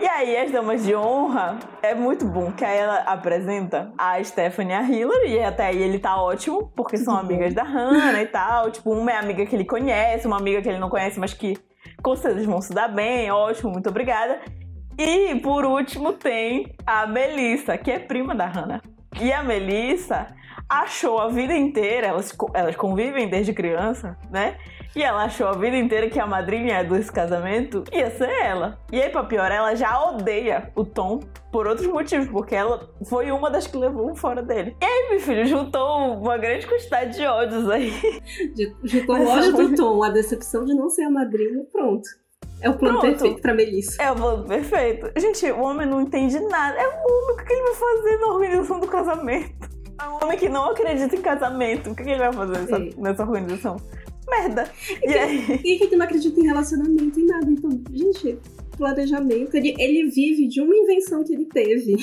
E 0.00 0.06
aí, 0.06 0.34
as 0.38 0.50
damas 0.50 0.82
de 0.82 0.96
honra 0.96 1.58
é 1.82 1.94
muito 1.94 2.24
bom, 2.24 2.50
que 2.50 2.64
aí 2.64 2.78
ela 2.78 3.00
apresenta 3.00 3.92
a 3.98 4.22
Stephanie 4.24 4.72
e 4.72 4.74
a 4.74 4.82
Hillary, 4.82 5.32
e 5.32 5.44
até 5.44 5.66
aí 5.66 5.82
ele 5.82 5.98
tá 5.98 6.16
ótimo, 6.16 6.72
porque 6.74 6.96
são 6.96 7.14
amigas 7.14 7.52
da 7.52 7.62
Hannah 7.62 8.22
e 8.22 8.26
tal. 8.26 8.70
Tipo, 8.70 8.92
uma 8.92 9.12
é 9.12 9.16
amiga 9.16 9.44
que 9.44 9.54
ele 9.54 9.64
conhece, 9.66 10.26
uma 10.26 10.38
amiga 10.38 10.62
que 10.62 10.68
ele 10.70 10.78
não 10.78 10.88
conhece, 10.88 11.20
mas 11.20 11.34
que 11.34 11.54
com 12.02 12.16
certeza 12.16 12.46
vão 12.46 12.62
se 12.62 12.72
dar 12.72 12.88
bem, 12.88 13.30
ótimo, 13.30 13.70
muito 13.72 13.90
obrigada. 13.90 14.40
E 14.96 15.34
por 15.36 15.66
último 15.66 16.14
tem 16.14 16.74
a 16.86 17.06
Melissa, 17.06 17.76
que 17.76 17.90
é 17.90 17.98
prima 17.98 18.34
da 18.34 18.46
Hannah. 18.46 18.80
E 19.20 19.30
a 19.32 19.42
Melissa 19.42 20.28
achou 20.68 21.18
a 21.20 21.28
vida 21.28 21.54
inteira, 21.54 22.06
elas, 22.06 22.34
elas 22.54 22.76
convivem 22.76 23.28
desde 23.28 23.52
criança, 23.52 24.16
né? 24.30 24.56
E 24.94 25.02
ela 25.02 25.24
achou 25.24 25.46
a 25.46 25.52
vida 25.52 25.76
inteira 25.76 26.10
que 26.10 26.18
a 26.18 26.26
madrinha 26.26 26.82
desse 26.82 27.12
casamento 27.12 27.84
ia 27.92 28.10
ser 28.10 28.28
ela. 28.28 28.78
E 28.90 29.00
aí, 29.00 29.08
pra 29.08 29.22
piorar, 29.22 29.52
ela 29.52 29.74
já 29.74 30.02
odeia 30.10 30.72
o 30.74 30.84
Tom 30.84 31.20
por 31.52 31.66
outros 31.66 31.86
motivos, 31.86 32.26
porque 32.28 32.54
ela 32.54 32.90
foi 33.08 33.30
uma 33.30 33.50
das 33.50 33.66
que 33.66 33.76
levou 33.76 34.10
um 34.10 34.16
fora 34.16 34.42
dele. 34.42 34.76
E 34.80 34.84
aí, 34.84 35.10
meu 35.10 35.20
filho, 35.20 35.46
juntou 35.46 36.18
uma 36.18 36.36
grande 36.38 36.66
quantidade 36.66 37.16
de 37.16 37.24
ódios 37.24 37.68
aí. 37.70 37.92
Juntou 38.82 39.16
o 39.16 39.28
ódio 39.28 39.52
do 39.52 39.76
Tom, 39.76 40.02
a 40.02 40.10
decepção 40.10 40.64
de 40.64 40.74
não 40.74 40.88
ser 40.88 41.04
a 41.04 41.10
madrinha, 41.10 41.64
pronto. 41.70 42.08
É 42.62 42.68
o 42.68 42.76
plano 42.76 42.98
Pronto. 42.98 43.12
perfeito 43.12 43.40
pra 43.40 43.54
Melissa. 43.54 44.02
É 44.02 44.12
o 44.12 44.16
plano 44.16 44.44
perfeito. 44.46 45.10
Gente, 45.18 45.50
o 45.50 45.60
homem 45.62 45.86
não 45.86 46.02
entende 46.02 46.38
nada. 46.40 46.76
É 46.78 46.86
o 46.86 46.90
homem, 46.90 47.32
o 47.32 47.36
que 47.36 47.52
ele 47.52 47.62
vai 47.62 47.74
fazer 47.74 48.16
na 48.18 48.26
organização 48.26 48.80
do 48.80 48.86
casamento? 48.86 49.70
É 49.98 50.08
um 50.08 50.24
homem 50.24 50.38
que 50.38 50.48
não 50.48 50.70
acredita 50.70 51.16
em 51.16 51.22
casamento. 51.22 51.90
O 51.90 51.94
que 51.94 52.02
ele 52.02 52.18
vai 52.18 52.32
fazer 52.32 52.58
nessa, 52.58 52.78
nessa 52.98 53.22
organização? 53.22 53.76
Merda. 54.30 54.70
E, 55.04 55.10
e 55.10 55.18
aí? 55.18 55.60
E 55.64 55.78
que 55.78 55.96
não 55.96 56.04
acredita 56.04 56.40
em 56.40 56.46
relacionamento 56.46 57.20
e 57.20 57.24
nada. 57.26 57.50
Então, 57.50 57.70
gente, 57.92 58.38
planejamento, 58.76 59.54
ele, 59.54 59.74
ele 59.78 60.08
vive 60.10 60.48
de 60.48 60.60
uma 60.60 60.74
invenção 60.74 61.22
que 61.22 61.34
ele 61.34 61.44
teve. 61.44 61.96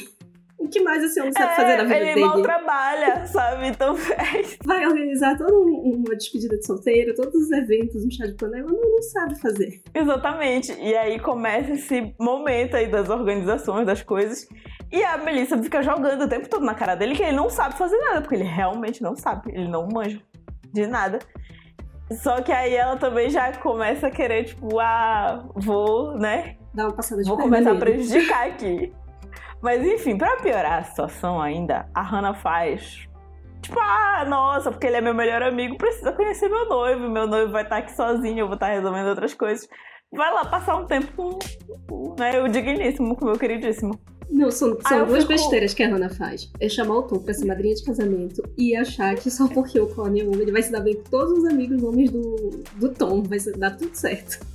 O 0.59 0.67
que 0.67 0.81
mais 0.81 1.03
esse 1.03 1.19
homem 1.19 1.31
sabe 1.31 1.51
é, 1.51 1.55
fazer 1.55 1.77
na 1.77 1.83
vida 1.83 1.95
ele 1.95 2.05
dele? 2.05 2.19
Ele 2.19 2.25
mal 2.25 2.41
trabalha, 2.41 3.25
sabe? 3.27 3.67
Então 3.67 3.95
é 3.95 4.43
Vai 4.65 4.85
organizar 4.87 5.37
toda 5.37 5.55
uma 5.55 6.15
despedida 6.15 6.57
de 6.57 6.65
solteiro, 6.65 7.13
todos 7.13 7.35
os 7.35 7.51
eventos, 7.51 8.03
um 8.03 8.09
chá 8.09 8.25
de 8.25 8.33
panela, 8.33 8.67
não, 8.67 8.81
não 8.81 9.01
sabe 9.03 9.39
fazer. 9.39 9.81
Exatamente. 9.93 10.73
E 10.81 10.95
aí 10.95 11.19
começa 11.19 11.73
esse 11.73 12.13
momento 12.19 12.75
aí 12.75 12.87
das 12.89 13.07
organizações, 13.07 13.85
das 13.85 14.01
coisas. 14.01 14.47
E 14.91 15.03
a 15.03 15.17
Melissa 15.17 15.61
fica 15.61 15.83
jogando 15.83 16.23
o 16.23 16.29
tempo 16.29 16.49
todo 16.49 16.65
na 16.65 16.73
cara 16.73 16.95
dele 16.95 17.15
que 17.15 17.21
ele 17.21 17.35
não 17.35 17.49
sabe 17.49 17.77
fazer 17.77 17.97
nada, 17.97 18.21
porque 18.21 18.35
ele 18.35 18.43
realmente 18.43 19.01
não 19.03 19.15
sabe. 19.15 19.51
Ele 19.53 19.67
não 19.67 19.87
manja 19.87 20.19
de 20.73 20.87
nada. 20.87 21.19
Só 22.11 22.41
que 22.41 22.51
aí 22.51 22.73
ela 22.75 22.95
também 22.95 23.29
já 23.29 23.51
começa 23.53 24.07
a 24.07 24.11
querer, 24.11 24.45
tipo, 24.45 24.79
ah, 24.79 25.45
vou, 25.55 26.17
né? 26.17 26.55
Dar 26.73 26.85
uma 26.85 26.93
passada 26.93 27.21
de 27.21 27.27
Vou 27.27 27.37
começar 27.37 27.71
a 27.71 27.75
prejudicar 27.75 28.47
aqui. 28.47 28.93
Mas 29.61 29.85
enfim, 29.85 30.17
pra 30.17 30.37
piorar 30.37 30.79
a 30.79 30.83
situação 30.83 31.41
ainda, 31.41 31.89
a 31.93 32.01
Hannah 32.01 32.33
faz. 32.33 33.07
Tipo, 33.61 33.79
ah, 33.79 34.23
nossa, 34.25 34.71
porque 34.71 34.87
ele 34.87 34.97
é 34.97 35.01
meu 35.01 35.13
melhor 35.13 35.41
amigo, 35.41 35.77
precisa 35.77 36.13
conhecer 36.13 36.47
meu 36.47 36.69
noivo. 36.69 37.09
Meu 37.09 37.27
noivo 37.27 37.51
vai 37.51 37.63
estar 37.63 37.77
aqui 37.77 37.91
sozinho, 37.91 38.39
eu 38.39 38.47
vou 38.47 38.53
estar 38.53 38.67
resolvendo 38.67 39.07
outras 39.07 39.33
coisas. 39.33 39.67
Vai 40.13 40.33
lá 40.33 40.45
passar 40.45 40.77
um 40.77 40.85
tempo 40.85 41.11
com 41.87 42.15
né, 42.17 42.39
o 42.41 42.47
digníssimo, 42.47 43.15
com 43.15 43.25
o 43.25 43.27
meu 43.29 43.37
queridíssimo. 43.37 43.99
Não, 44.29 44.51
são, 44.51 44.77
são 44.81 45.05
duas 45.05 45.19
fico... 45.19 45.33
besteiras 45.33 45.73
que 45.73 45.83
a 45.83 45.89
Hannah 45.89 46.09
faz. 46.09 46.51
É 46.59 46.67
chamar 46.67 46.97
o 46.97 47.03
Tom 47.03 47.19
pra 47.19 47.33
ser 47.33 47.45
madrinha 47.45 47.75
de 47.75 47.83
casamento 47.83 48.43
e 48.57 48.75
achar 48.75 49.15
que 49.15 49.29
só 49.29 49.47
porque 49.47 49.79
o 49.79 49.87
Connie 49.87 50.21
é 50.21 50.25
homem, 50.25 50.41
ele 50.41 50.51
vai 50.51 50.61
se 50.61 50.71
dar 50.71 50.81
bem 50.81 50.95
com 50.95 51.03
todos 51.03 51.39
os 51.39 51.45
amigos 51.45 51.81
homens 51.83 52.11
do, 52.11 52.61
do 52.75 52.89
Tom. 52.93 53.23
Vai 53.23 53.39
dar 53.57 53.71
tudo 53.71 53.95
certo. 53.95 54.45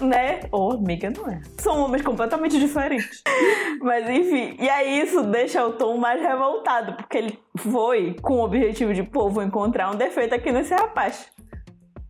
Né? 0.00 0.40
Ou 0.52 0.72
oh, 0.72 0.76
amiga, 0.76 1.10
não 1.10 1.28
é. 1.28 1.40
São 1.58 1.80
homens 1.80 2.02
completamente 2.02 2.58
diferentes. 2.58 3.22
Mas 3.80 4.08
enfim, 4.08 4.56
e 4.60 4.68
aí 4.68 5.00
isso 5.00 5.22
deixa 5.24 5.66
o 5.66 5.72
Tom 5.72 5.96
mais 5.96 6.20
revoltado, 6.20 6.94
porque 6.94 7.16
ele 7.16 7.38
foi 7.56 8.14
com 8.20 8.34
o 8.34 8.44
objetivo 8.44 8.92
de, 8.92 9.02
pô, 9.02 9.30
vou 9.30 9.42
encontrar 9.42 9.90
um 9.90 9.96
defeito 9.96 10.34
aqui 10.34 10.52
nesse 10.52 10.74
rapaz. 10.74 11.26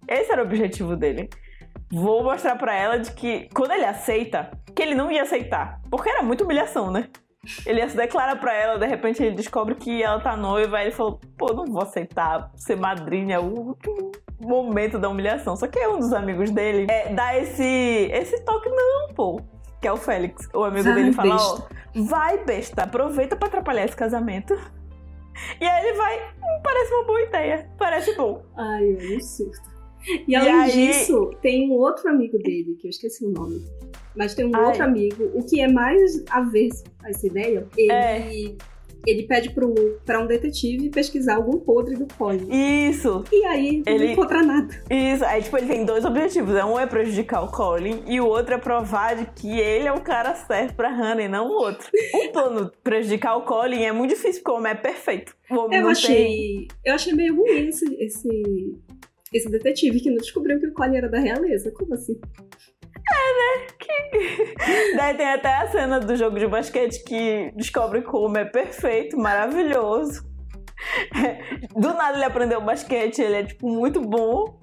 Esse 0.09 0.33
era 0.33 0.43
o 0.43 0.47
objetivo 0.47 0.97
dele. 0.97 1.29
Vou 1.91 2.23
mostrar 2.25 2.57
para 2.57 2.75
ela 2.75 2.99
de 2.99 3.13
que 3.13 3.49
quando 3.55 3.73
ele 3.73 3.85
aceita, 3.85 4.51
que 4.75 4.83
ele 4.83 4.95
não 4.95 5.11
ia 5.11 5.23
aceitar. 5.23 5.81
Porque 5.91 6.09
era 6.09 6.23
muita 6.23 6.45
humilhação, 6.45 6.91
né? 6.91 7.09
Ele 7.65 7.81
ia 7.81 7.89
se 7.89 7.97
declarar 7.97 8.37
pra 8.37 8.53
ela, 8.53 8.79
de 8.79 8.87
repente 8.87 9.23
ele 9.23 9.37
descobre 9.37 9.77
que 9.77 10.03
ela 10.03 10.21
tá 10.21 10.37
noiva, 10.37 10.79
aí 10.79 10.87
ele 10.87 10.95
falou, 10.95 11.21
pô, 11.39 11.53
não 11.53 11.65
vou 11.65 11.83
aceitar 11.83 12.51
ser 12.57 12.77
madrinha, 12.77 13.41
o 13.41 13.69
último 13.69 14.13
momento 14.41 14.99
da 14.99 15.09
humilhação. 15.09 15.57
Só 15.57 15.67
que 15.67 15.79
é 15.79 15.89
um 15.89 15.99
dos 15.99 16.13
amigos 16.13 16.51
dele 16.51 16.87
é, 16.91 17.13
dá 17.15 17.37
esse, 17.39 18.11
esse 18.13 18.45
toque, 18.45 18.69
não, 18.69 19.15
pô. 19.15 19.41
Que 19.81 19.89
é 19.89 19.93
o 19.93 19.97
Félix. 19.97 20.49
O 20.53 20.65
amigo 20.65 20.85
vai, 20.85 20.95
dele 20.95 21.13
fala, 21.13 21.37
ó, 21.37 21.61
vai, 21.95 22.45
besta, 22.45 22.83
aproveita 22.83 23.37
para 23.37 23.49
atrapalhar 23.49 23.85
esse 23.85 23.97
casamento. 23.97 24.55
E 25.61 25.67
aí 25.67 25.87
ele 25.87 25.99
vai, 25.99 26.19
hum, 26.19 26.63
parece 26.65 26.95
uma 26.95 27.05
boa 27.05 27.21
ideia, 27.21 27.71
parece 27.77 28.17
bom. 28.17 28.43
Ai, 28.57 28.97
eu 28.99 29.21
surto. 29.21 29.76
E 30.27 30.35
além 30.35 30.53
e 30.53 30.59
aí... 30.59 30.71
disso, 30.71 31.31
tem 31.43 31.71
um 31.71 31.75
outro 31.75 32.09
amigo 32.09 32.39
dele, 32.39 32.77
que 32.81 32.87
eu 32.87 32.91
esqueci 32.91 33.25
o 33.25 33.31
nome. 33.31 33.65
Mas 34.17 34.35
tem 34.35 34.47
um 34.47 34.55
Ai. 34.55 34.65
outro 34.65 34.85
amigo, 34.85 35.31
o 35.35 35.45
que 35.45 35.61
é 35.61 35.69
mais 35.69 36.25
avesso 36.31 36.85
a 37.03 37.11
essa 37.11 37.27
ideia, 37.27 37.67
ele. 37.77 37.93
É. 37.93 38.77
Ele 39.07 39.23
pede 39.23 39.51
pro, 39.51 39.73
pra 40.05 40.19
um 40.19 40.27
detetive 40.27 40.91
pesquisar 40.91 41.37
algum 41.37 41.61
podre 41.61 41.95
do 41.95 42.09
Colin. 42.19 42.49
Isso! 42.51 43.23
E 43.31 43.45
aí 43.45 43.83
ele 43.87 44.07
não 44.07 44.13
encontra 44.13 44.43
nada. 44.43 44.83
Isso, 44.91 45.25
aí 45.25 45.41
tipo, 45.43 45.57
ele 45.57 45.69
tem 45.69 45.85
dois 45.85 46.05
objetivos. 46.05 46.53
Né? 46.53 46.65
Um 46.65 46.77
é 46.77 46.87
prejudicar 46.87 47.45
o 47.45 47.53
Colin 47.53 48.03
e 48.09 48.21
o 48.21 48.27
outro 48.27 48.55
é 48.55 48.59
provar 48.59 49.15
de 49.15 49.27
que 49.27 49.61
ele 49.61 49.87
é 49.87 49.93
o 49.93 50.01
cara 50.01 50.35
certo 50.35 50.75
pra 50.75 50.89
Hannah 50.89 51.23
e 51.23 51.29
não 51.29 51.47
o 51.47 51.53
outro. 51.53 51.89
o 52.15 52.33
plano 52.33 52.73
prejudicar 52.83 53.37
o 53.37 53.43
Colin 53.43 53.85
é 53.85 53.93
muito 53.93 54.11
difícil, 54.11 54.43
porque 54.43 54.51
o 54.51 54.57
homem 54.57 54.73
é 54.73 54.75
perfeito. 54.75 55.37
eu 55.71 55.89
achei. 55.89 56.17
Tem... 56.17 56.69
Eu 56.85 56.95
achei 56.95 57.13
meio 57.13 57.37
ruim 57.37 57.69
esse, 57.69 57.85
esse 58.01 58.77
esse 59.37 59.51
detetive 59.51 60.01
que 60.01 60.11
não 60.11 60.19
descobriu 60.19 60.59
que 60.59 60.67
o 60.67 60.73
Colin 60.73 60.97
era 60.97 61.09
da 61.09 61.19
realeza. 61.19 61.71
Como 61.73 61.95
assim? 61.95 62.19
É, 62.95 63.59
né? 63.59 63.67
Que... 63.79 64.97
Daí 64.97 65.17
tem 65.17 65.29
até 65.29 65.55
a 65.55 65.69
cena 65.69 66.01
do 66.01 66.17
jogo 66.17 66.39
de 66.39 66.47
basquete 66.47 67.05
que 67.05 67.53
descobre 67.57 68.03
como 68.03 68.37
é 68.37 68.45
perfeito, 68.45 69.17
maravilhoso. 69.17 70.25
Do 71.75 71.95
nada 71.95 72.17
ele 72.17 72.25
aprendeu 72.25 72.61
basquete, 72.61 73.21
ele 73.21 73.37
é, 73.37 73.45
tipo, 73.45 73.69
muito 73.69 74.01
bom. 74.01 74.59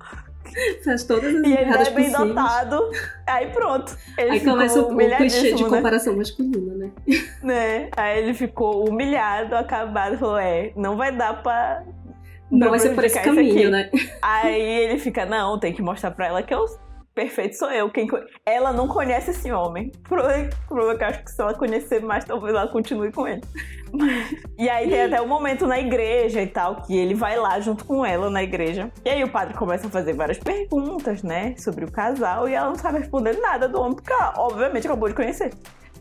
Faz 0.83 1.03
todas 1.03 1.33
as 1.33 1.41
E 1.41 1.53
ele 1.53 1.71
é 1.71 1.89
bem 1.89 2.11
possíveis. 2.11 2.11
dotado. 2.13 2.91
Aí 3.25 3.47
pronto. 3.47 3.97
Ele 4.17 4.31
Aí 4.31 4.39
começa 4.41 4.81
o, 4.81 4.93
o 4.93 4.97
clichê 5.17 5.53
de 5.53 5.63
né? 5.63 5.69
comparação 5.69 6.15
masculina, 6.15 6.75
né? 6.75 6.91
né? 7.41 7.89
Aí 7.97 8.19
ele 8.19 8.33
ficou 8.33 8.87
humilhado, 8.87 9.55
acabado, 9.55 10.17
falou: 10.17 10.37
é, 10.37 10.71
não 10.75 10.95
vai 10.95 11.11
dar 11.15 11.41
pra 11.41 11.83
não 12.57 12.69
vai 12.69 12.79
ser 12.79 12.93
por 12.95 13.03
esse 13.03 13.19
caminho, 13.19 13.69
né? 13.69 13.89
Aí 14.21 14.61
ele 14.61 14.99
fica, 14.99 15.25
não, 15.25 15.59
tem 15.59 15.73
que 15.73 15.81
mostrar 15.81 16.11
pra 16.11 16.27
ela 16.27 16.43
que 16.43 16.53
eu 16.53 16.65
perfeito 17.13 17.55
sou 17.57 17.71
eu. 17.71 17.89
Quem 17.89 18.07
Ela 18.45 18.73
não 18.73 18.87
conhece 18.87 19.31
esse 19.31 19.51
homem. 19.51 19.91
Por 20.07 20.19
que 20.19 21.03
eu 21.03 21.07
acho 21.07 21.23
que 21.23 21.31
se 21.31 21.41
ela 21.41 21.53
conhecer 21.53 22.01
mais, 22.01 22.25
talvez 22.25 22.55
ela 22.55 22.67
continue 22.67 23.11
com 23.11 23.27
ele. 23.27 23.41
e 24.57 24.69
aí 24.69 24.89
tem 24.89 25.03
até 25.03 25.21
o 25.21 25.25
um 25.25 25.27
momento 25.27 25.67
na 25.67 25.79
igreja 25.79 26.41
e 26.41 26.47
tal, 26.47 26.81
que 26.81 26.95
ele 26.95 27.13
vai 27.13 27.37
lá 27.37 27.59
junto 27.59 27.85
com 27.85 28.05
ela 28.05 28.29
na 28.29 28.41
igreja. 28.41 28.91
E 29.05 29.09
aí 29.09 29.23
o 29.23 29.29
padre 29.29 29.53
começa 29.53 29.87
a 29.87 29.89
fazer 29.89 30.13
várias 30.13 30.39
perguntas, 30.39 31.21
né, 31.21 31.55
sobre 31.57 31.85
o 31.85 31.91
casal, 31.91 32.49
e 32.49 32.53
ela 32.53 32.69
não 32.69 32.75
sabe 32.75 32.99
responder 32.99 33.37
nada 33.39 33.67
do 33.67 33.79
homem, 33.79 33.95
porque 33.95 34.11
ela, 34.11 34.33
obviamente, 34.37 34.87
acabou 34.87 35.07
de 35.07 35.15
conhecer. 35.15 35.51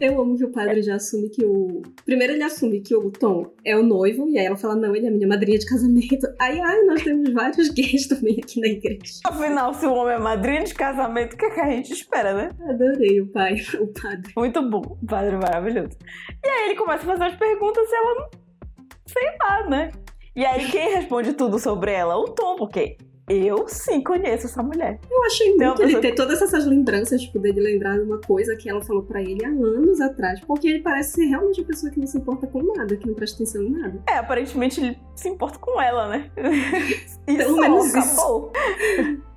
Eu 0.00 0.20
amo 0.20 0.36
que 0.36 0.44
o 0.44 0.50
padre 0.50 0.82
já 0.82 0.96
assume 0.96 1.28
que 1.28 1.44
o. 1.44 1.82
Primeiro 2.04 2.32
ele 2.32 2.42
assume 2.42 2.80
que 2.80 2.94
o 2.94 3.10
Tom 3.10 3.52
é 3.64 3.76
o 3.76 3.82
noivo, 3.82 4.28
e 4.28 4.38
aí 4.38 4.46
ela 4.46 4.56
fala: 4.56 4.74
não, 4.74 4.94
ele 4.94 5.06
é 5.06 5.10
minha 5.10 5.28
madrinha 5.28 5.58
de 5.58 5.66
casamento. 5.66 6.26
Aí, 6.40 6.60
ai, 6.60 6.82
nós 6.82 7.02
temos 7.02 7.32
vários 7.32 7.68
gays 7.74 8.08
também 8.08 8.38
aqui 8.42 8.60
na 8.60 8.68
igreja. 8.68 9.20
Afinal, 9.24 9.72
se 9.74 9.86
o 9.86 9.92
homem 9.92 10.14
é 10.14 10.18
madrinha 10.18 10.64
de 10.64 10.74
casamento, 10.74 11.34
o 11.34 11.36
que, 11.36 11.44
é 11.44 11.50
que 11.50 11.60
a 11.60 11.70
gente 11.70 11.92
espera, 11.92 12.34
né? 12.34 12.50
Adorei 12.68 13.20
o 13.20 13.30
pai, 13.30 13.54
o 13.80 13.86
padre. 13.88 14.32
Muito 14.36 14.62
bom, 14.68 14.98
o 15.00 15.06
padre 15.06 15.36
maravilhoso. 15.36 15.96
E 16.44 16.48
aí 16.48 16.70
ele 16.70 16.78
começa 16.78 17.04
a 17.04 17.06
fazer 17.06 17.24
as 17.24 17.36
perguntas 17.36 17.88
e 17.88 17.94
ela 17.94 18.14
não. 18.14 18.30
sei 19.06 19.28
lá, 19.40 19.68
né? 19.68 19.92
E 20.34 20.44
aí 20.44 20.70
quem 20.70 20.94
responde 20.94 21.34
tudo 21.34 21.58
sobre 21.58 21.92
ela? 21.92 22.16
O 22.16 22.24
Tom, 22.24 22.56
porque 22.56 22.96
eu 23.28 23.68
sim 23.68 24.02
conheço 24.02 24.46
essa 24.46 24.62
mulher. 24.62 24.98
Eu 25.10 25.24
achei 25.24 25.48
então, 25.48 25.68
muito 25.68 25.82
ele 25.82 26.00
ter 26.00 26.14
todas 26.14 26.42
essas 26.42 26.66
lembranças, 26.66 27.20
tipo, 27.22 27.38
dele 27.38 27.60
lembrar 27.60 27.96
de 27.96 28.04
uma 28.04 28.20
coisa 28.20 28.56
que 28.56 28.68
ela 28.68 28.82
falou 28.82 29.02
para 29.02 29.22
ele 29.22 29.44
há 29.44 29.48
anos 29.48 30.00
atrás, 30.00 30.40
porque 30.40 30.68
ele 30.68 30.80
parece 30.80 31.12
ser 31.12 31.26
realmente 31.26 31.60
uma 31.60 31.66
pessoa 31.66 31.92
que 31.92 32.00
não 32.00 32.06
se 32.06 32.18
importa 32.18 32.46
com 32.46 32.62
nada, 32.74 32.96
que 32.96 33.06
não 33.06 33.14
presta 33.14 33.36
atenção 33.36 33.62
em 33.62 33.70
nada. 33.70 34.02
É, 34.08 34.18
aparentemente 34.18 34.80
ele 34.80 34.98
se 35.14 35.28
importa 35.28 35.58
com 35.58 35.80
ela, 35.80 36.08
né? 36.08 36.30
Pelo 37.24 37.56
menos 37.56 37.94
acabou. 37.94 38.52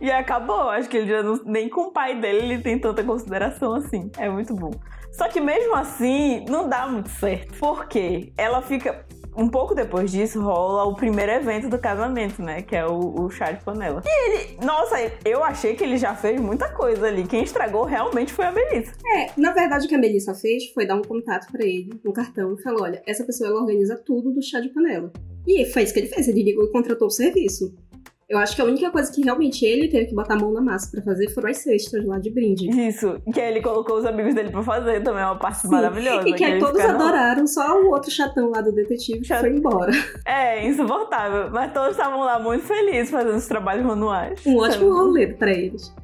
e 0.00 0.10
acabou. 0.10 0.68
Acho 0.70 0.88
que 0.88 0.96
ele 0.96 1.08
já 1.08 1.22
não, 1.22 1.40
nem 1.44 1.68
com 1.68 1.82
o 1.82 1.92
pai 1.92 2.20
dele 2.20 2.52
ele 2.54 2.62
tem 2.62 2.78
tanta 2.78 3.04
consideração 3.04 3.74
assim. 3.74 4.10
É 4.18 4.28
muito 4.28 4.54
bom. 4.54 4.72
Só 5.12 5.28
que 5.28 5.40
mesmo 5.40 5.74
assim, 5.76 6.44
não 6.48 6.68
dá 6.68 6.86
muito 6.86 7.10
certo. 7.10 7.54
Porque 7.58 8.32
ela 8.36 8.60
fica 8.62 9.06
um 9.36 9.48
pouco 9.48 9.74
depois 9.74 10.10
disso, 10.10 10.40
rola 10.40 10.84
o 10.84 10.94
primeiro 10.94 11.32
evento 11.32 11.68
do 11.68 11.78
casamento, 11.78 12.42
né? 12.42 12.62
Que 12.62 12.76
é 12.76 12.86
o, 12.86 13.24
o 13.24 13.30
chá 13.30 13.52
de 13.52 13.62
panela. 13.64 14.02
E 14.04 14.30
ele, 14.30 14.58
nossa, 14.64 14.96
eu 15.24 15.42
achei 15.42 15.74
que 15.74 15.82
ele 15.82 15.96
já 15.96 16.14
fez 16.14 16.40
muita 16.40 16.68
coisa 16.68 17.06
ali. 17.06 17.26
Quem 17.26 17.42
estragou 17.42 17.84
realmente 17.84 18.32
foi 18.32 18.44
a 18.44 18.52
Melissa. 18.52 18.92
É, 19.16 19.30
na 19.36 19.52
verdade 19.52 19.86
o 19.86 19.88
que 19.88 19.94
a 19.94 19.98
Melissa 19.98 20.34
fez 20.34 20.70
foi 20.72 20.86
dar 20.86 20.96
um 20.96 21.02
contato 21.02 21.50
para 21.50 21.64
ele, 21.64 21.90
um 22.04 22.12
cartão, 22.12 22.54
e 22.54 22.62
falou: 22.62 22.82
olha, 22.82 23.02
essa 23.06 23.24
pessoa 23.24 23.50
ela 23.50 23.60
organiza 23.60 23.96
tudo 23.96 24.32
do 24.32 24.42
chá 24.42 24.60
de 24.60 24.68
panela. 24.68 25.12
E 25.46 25.66
foi 25.66 25.82
isso 25.82 25.92
que 25.92 26.00
ele 26.00 26.08
fez, 26.08 26.28
ele 26.28 26.42
ligou 26.42 26.64
e 26.64 26.72
contratou 26.72 27.08
o 27.08 27.10
serviço. 27.10 27.74
Eu 28.32 28.38
acho 28.38 28.56
que 28.56 28.62
a 28.62 28.64
única 28.64 28.90
coisa 28.90 29.12
que 29.12 29.20
realmente 29.20 29.62
ele 29.62 29.88
teve 29.88 30.06
que 30.06 30.14
botar 30.14 30.32
a 30.32 30.38
mão 30.38 30.50
na 30.50 30.62
massa 30.62 30.90
para 30.90 31.02
fazer 31.02 31.28
foram 31.34 31.50
as 31.50 31.58
cestas 31.58 32.02
lá 32.06 32.18
de 32.18 32.30
brinde. 32.30 32.66
Isso, 32.70 33.20
que 33.30 33.38
aí 33.38 33.50
ele 33.50 33.60
colocou 33.60 33.98
os 33.98 34.06
amigos 34.06 34.34
dele 34.34 34.48
pra 34.48 34.62
fazer 34.62 35.02
também, 35.02 35.22
é 35.22 35.26
uma 35.26 35.38
parte 35.38 35.60
Sim. 35.60 35.68
maravilhosa. 35.68 36.26
E 36.26 36.32
que, 36.32 36.42
aí 36.42 36.58
todos 36.58 36.80
ficaram... 36.80 36.98
adoraram, 36.98 37.46
só 37.46 37.78
o 37.82 37.90
outro 37.90 38.10
chatão 38.10 38.50
lá 38.50 38.62
do 38.62 38.72
detetive 38.72 39.22
Chat... 39.22 39.40
foi 39.40 39.50
embora. 39.50 39.92
É, 40.24 40.66
insuportável. 40.66 41.50
Mas 41.50 41.74
todos 41.74 41.90
estavam 41.90 42.20
lá 42.20 42.38
muito 42.38 42.64
felizes 42.64 43.10
fazendo 43.10 43.36
os 43.36 43.46
trabalhos 43.46 43.84
manuais. 43.84 44.40
Um 44.46 44.56
ótimo 44.56 44.90
rolê 44.94 45.26
para 45.26 45.50
eles. 45.50 45.94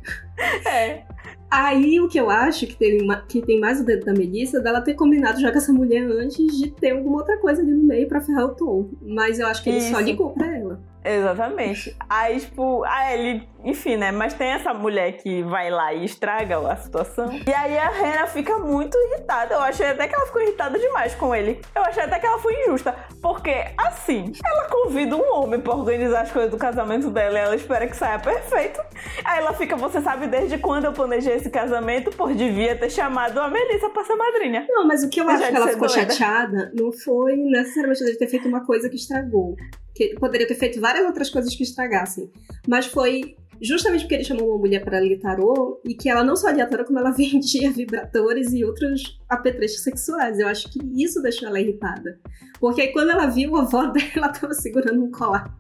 É. 0.66 1.02
Aí 1.50 1.98
o 1.98 2.08
que 2.08 2.20
eu 2.20 2.30
acho 2.30 2.64
que 2.64 2.76
tem, 2.76 2.98
que 3.26 3.40
tem 3.42 3.58
mais 3.58 3.80
o 3.80 3.84
dedo 3.84 4.04
da 4.04 4.12
Melissa 4.12 4.60
dela 4.60 4.80
ter 4.82 4.94
combinado 4.94 5.40
já 5.40 5.50
com 5.50 5.58
essa 5.58 5.72
mulher 5.72 6.04
antes 6.04 6.56
de 6.56 6.70
ter 6.70 6.90
alguma 6.90 7.18
outra 7.18 7.38
coisa 7.38 7.60
ali 7.60 7.72
no 7.72 7.82
meio 7.84 8.06
para 8.06 8.20
ferrar 8.20 8.44
o 8.44 8.54
Tom. 8.54 8.90
Mas 9.02 9.40
eu 9.40 9.48
acho 9.48 9.64
que 9.64 9.70
ele 9.70 9.78
Isso. 9.78 9.90
só 9.90 9.98
ligou 9.98 10.30
pra 10.30 10.56
ela. 10.56 10.80
Exatamente. 11.08 11.96
Aí, 12.08 12.38
tipo, 12.38 12.84
aí 12.84 13.18
ele, 13.18 13.48
enfim, 13.64 13.96
né? 13.96 14.12
Mas 14.12 14.34
tem 14.34 14.48
essa 14.48 14.74
mulher 14.74 15.12
que 15.12 15.42
vai 15.42 15.70
lá 15.70 15.94
e 15.94 16.04
estraga 16.04 16.58
a 16.70 16.76
situação. 16.76 17.30
E 17.46 17.52
aí 17.52 17.78
a 17.78 17.88
Rena 17.88 18.26
fica 18.26 18.58
muito 18.58 18.96
irritada. 18.98 19.54
Eu 19.54 19.60
achei 19.60 19.86
até 19.86 20.06
que 20.06 20.14
ela 20.14 20.26
ficou 20.26 20.42
irritada 20.42 20.78
demais 20.78 21.14
com 21.14 21.34
ele. 21.34 21.60
Eu 21.74 21.82
achei 21.82 22.02
até 22.02 22.18
que 22.18 22.26
ela 22.26 22.38
foi 22.38 22.54
injusta. 22.64 22.94
Porque, 23.22 23.64
assim, 23.78 24.32
ela 24.44 24.68
convida 24.68 25.16
um 25.16 25.34
homem 25.34 25.60
pra 25.60 25.74
organizar 25.74 26.22
as 26.22 26.30
coisas 26.30 26.50
do 26.50 26.58
casamento 26.58 27.10
dela 27.10 27.38
e 27.38 27.42
ela 27.42 27.56
espera 27.56 27.86
que 27.86 27.96
saia 27.96 28.18
perfeito. 28.18 28.80
Aí 29.24 29.38
ela 29.38 29.54
fica, 29.54 29.76
você 29.76 30.00
sabe 30.02 30.26
desde 30.26 30.58
quando 30.58 30.84
eu 30.84 30.92
planejei 30.92 31.34
esse 31.34 31.48
casamento? 31.48 32.10
Por 32.10 32.34
devia 32.34 32.76
ter 32.76 32.90
chamado 32.90 33.40
a 33.40 33.48
Melissa 33.48 33.88
pra 33.88 34.04
ser 34.04 34.14
madrinha. 34.14 34.66
Não, 34.68 34.86
mas 34.86 35.02
o 35.02 35.08
que 35.08 35.20
eu 35.20 35.28
acho 35.28 35.48
que 35.48 35.56
ela 35.56 35.68
ficou 35.68 35.88
doida. 35.88 36.10
chateada 36.10 36.70
não 36.74 36.92
foi 36.92 37.34
necessariamente 37.36 38.04
de 38.04 38.18
ter 38.18 38.26
feito 38.26 38.46
uma 38.46 38.64
coisa 38.64 38.88
que 38.88 38.96
estragou 38.96 39.56
que 39.98 40.14
poderia 40.14 40.46
ter 40.46 40.54
feito 40.54 40.80
várias 40.80 40.97
outras 41.06 41.30
coisas 41.30 41.54
que 41.54 41.62
estragassem. 41.62 42.30
Mas 42.66 42.86
foi 42.86 43.36
justamente 43.60 44.02
porque 44.02 44.14
ele 44.14 44.24
chamou 44.24 44.48
uma 44.48 44.58
mulher 44.58 44.84
para 44.84 44.98
ler 44.98 45.18
tarô 45.18 45.80
e 45.84 45.94
que 45.94 46.08
ela 46.08 46.22
não 46.22 46.36
só 46.36 46.50
lia 46.50 46.66
tarô, 46.66 46.84
como 46.84 46.98
ela 46.98 47.10
vendia 47.16 47.70
vibradores 47.70 48.52
e 48.52 48.64
outros 48.64 49.18
apetrechos 49.28 49.82
sexuais. 49.82 50.38
Eu 50.38 50.48
acho 50.48 50.70
que 50.70 50.78
isso 50.94 51.20
deixou 51.22 51.48
ela 51.48 51.60
irritada. 51.60 52.18
Porque 52.60 52.82
aí 52.82 52.92
quando 52.92 53.10
ela 53.10 53.26
viu 53.26 53.56
a 53.56 53.62
avó 53.62 53.86
dela 53.86 54.28
tava 54.28 54.54
segurando 54.54 55.04
um 55.04 55.10
colar. 55.10 55.56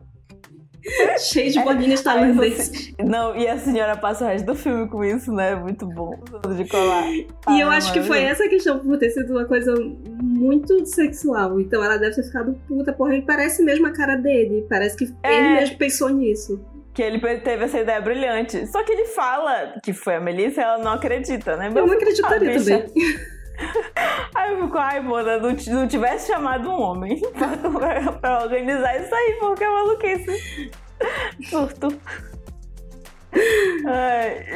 Cheio 1.18 1.50
de 1.50 1.62
bolinhas 1.62 2.02
tailandesas. 2.02 2.92
Não, 3.04 3.36
e 3.36 3.46
a 3.46 3.58
senhora 3.58 3.96
passa 3.96 4.24
o 4.24 4.28
resto 4.28 4.46
do 4.46 4.54
filme 4.54 4.88
com 4.88 5.04
isso, 5.04 5.32
né? 5.32 5.54
Muito 5.54 5.86
bom. 5.86 6.18
De 6.56 6.68
colar. 6.68 7.04
E 7.10 7.60
eu 7.60 7.70
acho 7.70 7.92
que 7.92 8.02
foi 8.02 8.22
essa 8.22 8.48
questão 8.48 8.78
por 8.78 8.98
ter 8.98 9.10
sido 9.10 9.32
uma 9.32 9.44
coisa 9.44 9.74
muito 10.22 10.84
sexual. 10.86 11.60
Então 11.60 11.82
ela 11.82 11.96
deve 11.96 12.16
ter 12.16 12.22
ficado 12.22 12.58
puta, 12.66 12.92
porra. 12.92 13.16
E 13.16 13.22
parece 13.22 13.62
mesmo 13.62 13.86
a 13.86 13.92
cara 13.92 14.16
dele. 14.16 14.66
Parece 14.68 14.96
que 14.96 15.12
é... 15.22 15.36
ele 15.36 15.60
mesmo 15.60 15.78
pensou 15.78 16.08
nisso 16.08 16.60
que 16.94 17.02
ele 17.02 17.20
teve 17.38 17.64
essa 17.64 17.78
ideia 17.78 18.00
brilhante. 18.00 18.66
Só 18.66 18.82
que 18.82 18.90
ele 18.90 19.04
fala 19.04 19.78
que 19.84 19.92
foi 19.92 20.16
a 20.16 20.20
Melissa 20.20 20.60
e 20.60 20.64
ela 20.64 20.78
não 20.78 20.94
acredita, 20.94 21.56
né? 21.56 21.68
eu 21.68 21.86
não 21.86 21.94
acreditaria 21.94 22.50
ah, 22.50 22.58
também. 22.58 22.86
Aí 24.34 24.54
eu 24.54 24.64
fico, 24.64 24.78
ai, 24.78 25.00
mona, 25.00 25.38
não, 25.38 25.50
não 25.50 25.88
tivesse 25.88 26.32
chamado 26.32 26.68
um 26.68 26.80
homem 26.80 27.20
pra, 27.32 28.12
pra 28.12 28.42
organizar 28.42 29.00
isso 29.00 29.14
aí, 29.14 29.36
porque 29.40 29.64
é 29.64 29.68
maluquice. 29.68 30.70
Surto. 31.48 31.88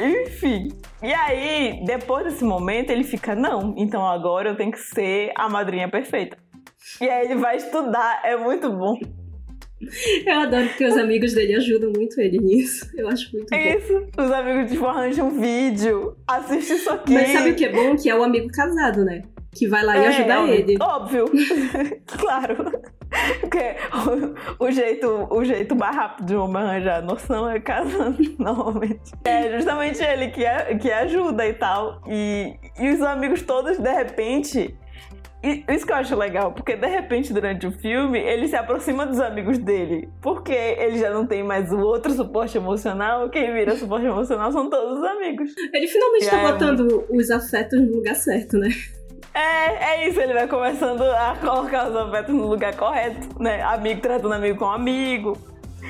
enfim. 0.01 0.69
E 1.01 1.13
aí, 1.13 1.83
depois 1.85 2.25
desse 2.25 2.43
momento, 2.43 2.89
ele 2.91 3.03
fica, 3.03 3.35
não, 3.35 3.73
então 3.77 4.05
agora 4.07 4.49
eu 4.49 4.55
tenho 4.55 4.71
que 4.71 4.79
ser 4.79 5.31
a 5.35 5.49
madrinha 5.49 5.89
perfeita. 5.89 6.37
E 7.01 7.09
aí 7.09 7.25
ele 7.25 7.35
vai 7.35 7.57
estudar, 7.57 8.21
é 8.23 8.37
muito 8.37 8.69
bom. 8.71 8.95
Eu 10.25 10.39
adoro 10.39 10.67
porque 10.67 10.85
os 10.85 10.97
amigos 10.97 11.33
dele 11.33 11.55
ajudam 11.55 11.91
muito 11.95 12.19
ele 12.19 12.39
nisso. 12.39 12.89
Eu 12.95 13.07
acho 13.07 13.31
muito 13.33 13.53
é 13.53 13.73
bom. 13.73 13.79
Isso, 13.79 14.07
os 14.17 14.31
amigos 14.31 14.71
tipo, 14.71 14.85
arranjam 14.85 15.27
um 15.27 15.39
vídeo, 15.39 16.15
assiste 16.27 16.73
isso 16.73 16.89
aqui. 16.89 17.13
Mas 17.13 17.29
sabe 17.29 17.51
o 17.51 17.55
que 17.55 17.65
é 17.65 17.71
bom? 17.71 17.95
Que 17.95 18.09
é 18.09 18.15
o 18.15 18.23
amigo 18.23 18.47
casado, 18.49 19.03
né? 19.03 19.23
Que 19.53 19.67
vai 19.67 19.83
lá 19.83 19.97
é, 19.97 20.03
e 20.03 20.05
ajuda 20.07 20.33
é, 20.33 20.55
ele. 20.55 20.77
Óbvio. 20.81 21.25
claro. 22.07 22.71
Porque 23.39 23.75
o, 24.59 24.65
o, 24.65 24.71
jeito, 24.71 25.27
o 25.29 25.43
jeito 25.43 25.75
mais 25.75 25.95
rápido 25.95 26.25
de 26.25 26.35
uma 26.35 26.61
arranjar 26.61 26.97
a 26.97 27.01
noção 27.01 27.49
é 27.49 27.59
casando, 27.59 28.17
normalmente. 28.39 29.11
É 29.23 29.55
justamente 29.55 30.03
ele 30.03 30.29
que, 30.29 30.43
que 30.79 30.91
ajuda 30.91 31.47
e 31.47 31.53
tal. 31.53 32.01
E, 32.07 32.55
e 32.79 32.89
os 32.89 33.01
amigos 33.01 33.41
todos, 33.43 33.77
de 33.77 33.91
repente, 33.91 34.75
isso 35.43 35.85
que 35.85 35.91
eu 35.91 35.97
acho 35.97 36.15
legal, 36.15 36.53
porque 36.53 36.75
de 36.75 36.87
repente 36.87 37.33
durante 37.33 37.67
o 37.67 37.71
filme 37.71 38.17
ele 38.17 38.47
se 38.47 38.55
aproxima 38.55 39.05
dos 39.05 39.19
amigos 39.19 39.57
dele. 39.57 40.09
Porque 40.21 40.53
ele 40.53 40.97
já 40.97 41.09
não 41.09 41.25
tem 41.25 41.43
mais 41.43 41.71
o 41.71 41.79
outro 41.79 42.13
suporte 42.13 42.57
emocional, 42.57 43.29
quem 43.29 43.53
vira 43.53 43.75
suporte 43.75 44.05
emocional 44.05 44.51
são 44.51 44.69
todos 44.69 44.99
os 44.99 45.05
amigos. 45.05 45.51
Ele 45.73 45.87
finalmente 45.87 46.25
e 46.25 46.29
tá 46.29 46.51
botando 46.51 47.05
os 47.09 47.29
afetos 47.29 47.79
no 47.79 47.97
lugar 47.97 48.15
certo, 48.15 48.57
né? 48.57 48.69
É, 49.33 49.95
é 49.95 50.09
isso, 50.09 50.21
ele 50.21 50.33
vai 50.33 50.47
começando 50.47 51.01
a 51.01 51.35
colocar 51.41 51.89
os 51.89 51.95
afetos 51.95 52.33
no 52.35 52.47
lugar 52.47 52.75
correto, 52.75 53.41
né? 53.41 53.61
Amigo 53.63 53.99
tratando 53.99 54.33
amigo 54.33 54.59
com 54.59 54.65
amigo, 54.65 55.37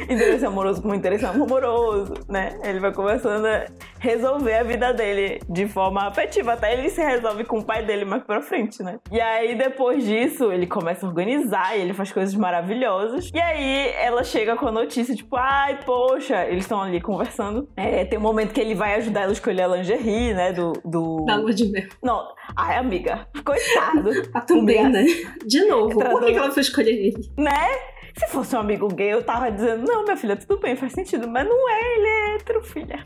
interesse 0.09 0.45
amoroso 0.45 0.81
com 0.81 0.93
interesse 0.93 1.25
amoroso, 1.25 2.13
né? 2.27 2.59
Ele 2.63 2.79
vai 2.79 2.93
começando 2.93 3.45
a 3.45 3.65
resolver 3.99 4.53
a 4.55 4.63
vida 4.63 4.93
dele 4.93 5.39
de 5.49 5.67
forma 5.67 6.07
afetiva. 6.07 6.53
Até 6.53 6.73
ele 6.73 6.89
se 6.89 7.01
resolve 7.01 7.43
com 7.43 7.59
o 7.59 7.63
pai 7.63 7.85
dele 7.85 8.05
mais 8.05 8.23
pra 8.23 8.41
frente, 8.41 8.83
né? 8.83 8.99
E 9.11 9.19
aí, 9.19 9.55
depois 9.55 10.03
disso, 10.03 10.51
ele 10.51 10.67
começa 10.67 11.05
a 11.05 11.09
organizar 11.09 11.77
e 11.77 11.81
ele 11.81 11.93
faz 11.93 12.11
coisas 12.11 12.35
maravilhosas. 12.35 13.29
E 13.33 13.39
aí, 13.39 13.93
ela 13.97 14.23
chega 14.23 14.55
com 14.55 14.67
a 14.67 14.71
notícia, 14.71 15.15
tipo, 15.15 15.35
ai, 15.35 15.79
poxa, 15.85 16.45
eles 16.45 16.63
estão 16.63 16.81
ali 16.81 16.99
conversando. 16.99 17.69
É, 17.77 18.03
tem 18.05 18.19
um 18.19 18.21
momento 18.21 18.53
que 18.53 18.61
ele 18.61 18.75
vai 18.75 18.95
ajudar 18.95 19.21
ela 19.21 19.31
a 19.31 19.33
escolher 19.33 19.63
a 19.63 19.67
lingerie, 19.67 20.33
né? 20.33 20.51
Do. 20.51 20.73
do... 20.83 21.25
Da 21.25 21.35
lua 21.35 21.53
de 21.53 21.69
mel. 21.69 21.87
Não, 22.01 22.27
ai, 22.55 22.77
amiga, 22.77 23.27
coitado. 23.43 24.09
ah, 24.33 24.41
também, 24.41 24.89
né? 24.89 25.05
De 25.45 25.65
novo, 25.65 25.97
por 25.97 26.25
que 26.25 26.33
ela 26.33 26.51
foi 26.51 26.61
escolher 26.61 26.91
ele? 26.91 27.31
Né? 27.37 27.67
Se 28.15 28.27
fosse 28.27 28.55
um 28.55 28.59
amigo 28.59 28.87
gay, 28.93 29.11
eu 29.11 29.23
tava 29.23 29.51
dizendo, 29.51 29.82
não, 29.83 30.03
minha 30.03 30.17
filha, 30.17 30.35
tudo 30.35 30.59
bem, 30.59 30.75
faz 30.75 30.93
sentido. 30.93 31.27
Mas 31.27 31.47
não 31.47 31.69
é, 31.69 31.95
ele 31.95 32.07
é 32.07 32.35
hétero, 32.35 32.63
filha. 32.63 33.03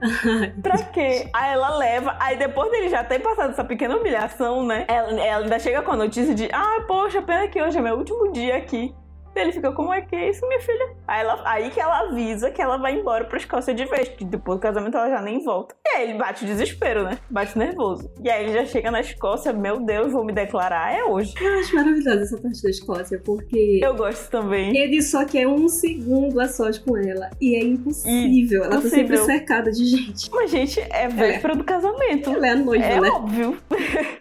pra 0.62 0.78
quê? 0.84 1.28
Aí 1.32 1.52
ela 1.52 1.76
leva, 1.76 2.16
aí 2.18 2.36
depois 2.36 2.70
dele 2.70 2.88
já 2.88 3.04
ter 3.04 3.20
passado 3.20 3.50
essa 3.50 3.64
pequena 3.64 3.96
humilhação, 3.96 4.66
né? 4.66 4.84
Ela, 4.88 5.20
ela 5.20 5.44
ainda 5.44 5.58
chega 5.58 5.82
com 5.82 5.92
a 5.92 5.96
notícia 5.96 6.34
de, 6.34 6.48
ah, 6.52 6.84
poxa, 6.86 7.22
pena 7.22 7.48
que 7.48 7.62
hoje 7.62 7.78
é 7.78 7.80
meu 7.80 7.96
último 7.96 8.32
dia 8.32 8.56
aqui. 8.56 8.94
Ele 9.34 9.52
fica, 9.52 9.72
como 9.72 9.92
é 9.92 10.00
que 10.00 10.14
é 10.14 10.30
isso, 10.30 10.46
minha 10.46 10.60
filha? 10.60 10.94
Aí, 11.06 11.20
ela, 11.20 11.42
aí 11.44 11.70
que 11.70 11.80
ela 11.80 12.00
avisa 12.00 12.50
que 12.50 12.60
ela 12.60 12.76
vai 12.76 12.94
embora 12.94 13.24
pra 13.24 13.38
Escócia 13.38 13.74
de 13.74 13.84
vez, 13.86 14.08
que 14.08 14.24
depois 14.24 14.58
do 14.58 14.62
casamento 14.62 14.96
ela 14.96 15.08
já 15.08 15.22
nem 15.22 15.42
volta. 15.42 15.74
E 15.86 15.96
aí 15.96 16.10
ele 16.10 16.18
bate 16.18 16.44
desespero, 16.44 17.04
né? 17.04 17.18
Bate 17.30 17.56
nervoso. 17.58 18.10
E 18.22 18.30
aí 18.30 18.44
ele 18.44 18.52
já 18.52 18.64
chega 18.66 18.90
na 18.90 19.00
Escócia, 19.00 19.52
meu 19.52 19.80
Deus, 19.80 20.12
vou 20.12 20.24
me 20.24 20.32
declarar, 20.32 20.92
é 20.92 21.04
hoje. 21.04 21.34
Eu 21.40 21.58
acho 21.58 21.74
maravilhosa 21.74 22.22
essa 22.22 22.38
parte 22.38 22.62
da 22.62 22.70
Escócia, 22.70 23.20
porque. 23.24 23.80
Eu 23.82 23.94
gosto 23.94 24.30
também. 24.30 24.76
Ele 24.76 25.00
só 25.02 25.24
quer 25.24 25.46
um 25.46 25.68
segundo 25.68 26.38
a 26.40 26.48
sós 26.48 26.78
com 26.78 26.96
ela. 26.96 27.30
E 27.40 27.56
é 27.56 27.64
impossível. 27.64 28.62
E 28.62 28.66
ela 28.66 28.76
possível. 28.76 28.90
tá 28.90 28.96
sempre 28.96 29.18
cercada 29.18 29.70
de 29.70 29.84
gente. 29.84 30.30
Mas, 30.30 30.50
gente, 30.50 30.80
é 30.80 31.08
véspera 31.08 31.54
é. 31.54 31.56
do 31.56 31.64
casamento. 31.64 32.30
Ela 32.30 32.46
é 32.46 32.50
a 32.50 32.56
noiva, 32.56 32.84
é 32.84 33.00
né? 33.00 33.08
É 33.08 33.10
óbvio. 33.10 33.58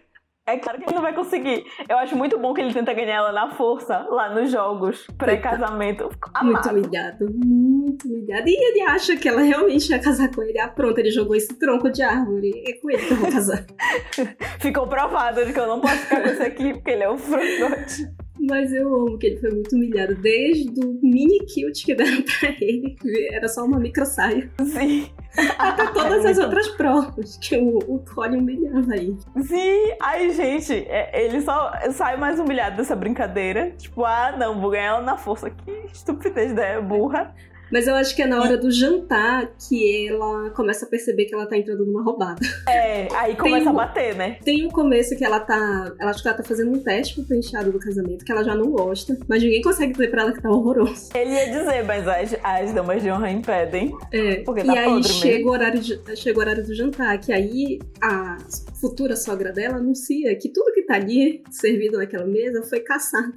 É 0.51 0.57
claro 0.57 0.77
que 0.77 0.85
ele 0.85 0.95
não 0.95 1.01
vai 1.01 1.13
conseguir. 1.13 1.65
Eu 1.87 1.97
acho 1.97 2.15
muito 2.15 2.37
bom 2.37 2.53
que 2.53 2.59
ele 2.59 2.73
tenta 2.73 2.93
ganhar 2.93 3.15
ela 3.15 3.31
na 3.31 3.51
força, 3.51 4.05
lá 4.09 4.33
nos 4.33 4.51
jogos, 4.51 5.07
pré-casamento. 5.17 6.09
Muito 6.43 6.69
humilhado, 6.69 7.25
muito 7.33 8.05
humilhado. 8.05 8.49
E 8.49 8.53
ele 8.53 8.81
acha 8.81 9.15
que 9.15 9.29
ela 9.29 9.41
realmente 9.41 9.89
ia 9.89 9.99
casar 9.99 10.29
com 10.29 10.43
ele. 10.43 10.59
Ah, 10.59 10.67
pronto, 10.67 10.97
ele 10.97 11.09
jogou 11.09 11.35
esse 11.35 11.57
tronco 11.57 11.89
de 11.89 12.01
árvore. 12.01 12.51
É 12.67 12.73
com 12.73 12.91
ele 12.91 13.05
que 13.05 13.13
eu 13.13 13.17
vou 13.17 13.31
casar. 13.31 13.65
Ficou 14.59 14.87
provado 14.87 15.45
de 15.45 15.53
que 15.53 15.59
eu 15.59 15.67
não 15.67 15.79
posso 15.79 15.95
ficar 15.95 16.21
com 16.21 16.27
esse 16.27 16.43
aqui, 16.43 16.73
porque 16.73 16.91
ele 16.91 17.03
é 17.03 17.09
o 17.09 17.17
frangote. 17.17 18.07
Mas 18.47 18.73
eu 18.73 18.87
amo 18.95 19.17
que 19.17 19.27
ele 19.27 19.37
foi 19.37 19.51
muito 19.51 19.75
humilhado. 19.75 20.15
Desde 20.15 20.79
o 20.83 20.99
mini 21.01 21.39
kilt 21.45 21.85
que 21.85 21.93
deram 21.93 22.23
pra 22.23 22.49
ele, 22.59 22.95
que 22.99 23.29
era 23.33 23.47
só 23.47 23.63
uma 23.63 23.79
micro 23.79 24.05
saia. 24.05 24.49
Sim. 24.63 25.09
Até 25.57 25.87
todas 25.93 26.25
as 26.25 26.37
outras 26.37 26.67
provas 26.69 27.37
que 27.37 27.55
o, 27.55 27.77
o 27.77 27.99
Colin 27.99 28.37
humilhava 28.37 28.93
aí. 28.93 29.15
Sim, 29.43 29.95
ai, 30.01 30.31
gente, 30.31 30.73
é, 30.73 31.25
ele 31.25 31.41
só 31.41 31.71
sai 31.91 32.17
mais 32.17 32.39
humilhado 32.39 32.77
dessa 32.77 32.95
brincadeira. 32.95 33.71
Tipo, 33.77 34.05
ah, 34.05 34.35
não, 34.37 34.59
vou 34.59 34.71
ganhar 34.71 34.85
ela 34.85 35.01
na 35.01 35.17
força. 35.17 35.49
Que 35.49 35.71
estupidez, 35.93 36.53
né? 36.53 36.81
Burra. 36.81 37.33
Mas 37.71 37.87
eu 37.87 37.95
acho 37.95 38.15
que 38.15 38.21
é 38.21 38.25
na 38.27 38.41
hora 38.41 38.57
do 38.57 38.69
jantar 38.71 39.51
que 39.67 40.07
ela 40.07 40.49
começa 40.51 40.85
a 40.85 40.89
perceber 40.89 41.25
que 41.25 41.33
ela 41.33 41.45
tá 41.45 41.57
entrando 41.57 41.85
numa 41.85 42.03
roubada. 42.03 42.39
É, 42.67 43.07
aí 43.15 43.35
começa 43.35 43.65
um- 43.65 43.69
a 43.69 43.73
bater, 43.87 44.15
né? 44.15 44.37
Tem 44.43 44.65
um 44.65 44.69
começo 44.69 45.15
que 45.17 45.23
ela 45.25 45.39
tá. 45.39 45.93
Ela 45.99 46.11
acho 46.11 46.21
que 46.21 46.27
ela 46.27 46.37
tá 46.37 46.43
fazendo 46.43 46.71
um 46.71 46.79
teste 46.81 47.15
pro 47.15 47.23
penteado 47.25 47.71
do 47.71 47.79
casamento, 47.79 48.23
que 48.25 48.31
ela 48.31 48.43
já 48.43 48.55
não 48.55 48.69
gosta, 48.71 49.17
mas 49.27 49.41
ninguém 49.43 49.61
consegue 49.61 49.91
dizer 49.93 50.09
pra 50.09 50.23
ela 50.23 50.33
que 50.33 50.41
tá 50.41 50.49
horroroso. 50.49 51.09
Ele 51.15 51.31
ia 51.31 51.45
dizer, 51.49 51.83
mas 51.83 52.07
as, 52.07 52.35
as 52.43 52.73
damas 52.73 53.01
de 53.01 53.09
honra 53.09 53.29
impedem. 53.31 53.91
É, 54.11 54.35
Porque 54.43 54.61
e 54.61 54.65
tá 54.65 54.73
aí 54.73 54.85
podre 54.85 55.09
chega 55.09 55.35
mesmo. 55.37 55.49
o, 55.49 55.53
horário 55.53 55.79
de- 55.79 56.15
chega 56.15 56.37
o 56.37 56.41
horário 56.41 56.63
do 56.65 56.73
jantar, 56.75 57.17
que 57.19 57.31
aí 57.33 57.79
a 58.01 58.37
futura 58.79 59.15
sogra 59.15 59.51
dela 59.51 59.77
anuncia 59.77 60.35
que 60.35 60.49
tudo 60.49 60.73
que 60.73 60.83
tá 60.83 60.95
ali 60.95 61.43
servido 61.49 61.97
naquela 61.97 62.25
mesa 62.25 62.63
foi 62.63 62.79
caçado 62.81 63.33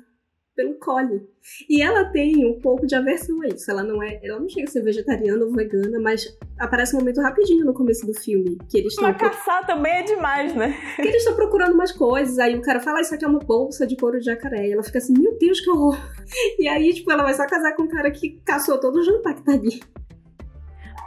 pelo 0.55 0.79
Colin. 0.79 1.21
E 1.69 1.83
ela 1.83 2.05
tem 2.07 2.47
um 2.47 2.61
pouco 2.61 2.87
de 2.87 2.95
aversão 2.95 3.41
a 3.43 3.49
isso. 3.49 3.71
Ela 3.71 3.83
não 3.83 4.03
é, 4.03 4.21
ela 4.23 4.39
não 4.41 4.49
chega 4.49 4.69
a 4.69 4.71
ser 4.71 4.83
vegetariana 4.83 5.45
ou 5.45 5.53
vegana, 5.53 6.01
mas 6.01 6.37
aparece 6.59 6.95
um 6.95 7.01
momento 7.01 7.21
rapidinho 7.21 7.65
no 7.65 7.75
começo 7.75 8.07
do 8.07 8.15
filme 8.15 8.57
que 8.71 8.79
eles 8.79 8.93
estão 8.93 9.09
Mas 9.09 9.19
caçar 9.19 9.67
também 9.67 9.93
é 9.93 10.03
demais, 10.03 10.55
né? 10.55 10.75
que 10.97 11.03
eles 11.03 11.17
estão 11.17 11.35
procurando 11.35 11.75
umas 11.75 11.93
coisas, 11.93 12.39
aí 12.39 12.57
o 12.57 12.63
cara 12.63 12.81
fala, 12.81 12.99
ah, 12.99 13.03
isso 13.03 13.15
aqui 13.15 13.25
é 13.25 13.29
uma 13.29 13.41
bolsa 13.41 13.87
de 13.87 13.97
couro 13.97 14.19
de 14.19 14.27
jacaré. 14.27 14.69
E 14.69 14.73
ela 14.73 14.83
fica 14.83 14.99
assim, 14.99 15.13
meu 15.13 15.37
Deus, 15.39 15.61
que 15.61 15.71
horror. 15.71 15.99
E 16.59 16.67
aí, 16.67 16.93
tipo, 16.93 17.11
ela 17.13 17.23
vai 17.23 17.35
só 17.35 17.47
casar 17.47 17.75
com 17.75 17.83
um 17.83 17.89
cara 17.89 18.11
que 18.11 18.41
caçou 18.45 18.79
todo 18.79 18.97
o 18.97 19.03
jantar 19.03 19.35
que 19.35 19.43
tá 19.43 19.53
ali. 19.53 19.81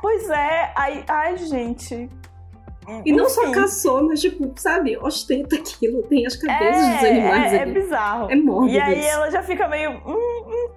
Pois 0.01 0.29
é, 0.29 0.73
ai, 0.75 1.05
ai 1.07 1.37
gente. 1.37 2.09
E 3.05 3.11
não 3.11 3.29
só 3.29 3.51
caçou, 3.51 4.03
mas, 4.07 4.21
tipo, 4.21 4.51
sabe, 4.55 4.97
ostenta 4.97 5.55
aquilo, 5.57 6.03
tem 6.03 6.25
as 6.25 6.35
cabeças 6.37 6.87
dos 6.95 7.03
animais 7.03 7.53
é, 7.53 7.57
é 7.57 7.61
ali. 7.63 7.73
bizarro. 7.73 8.31
É 8.31 8.35
mórbido 8.35 8.75
E 8.77 8.79
aí 8.79 8.99
isso. 8.99 9.09
ela 9.09 9.29
já 9.29 9.43
fica 9.43 9.67
meio. 9.67 9.91
hum, 9.91 10.45
hum. 10.47 10.69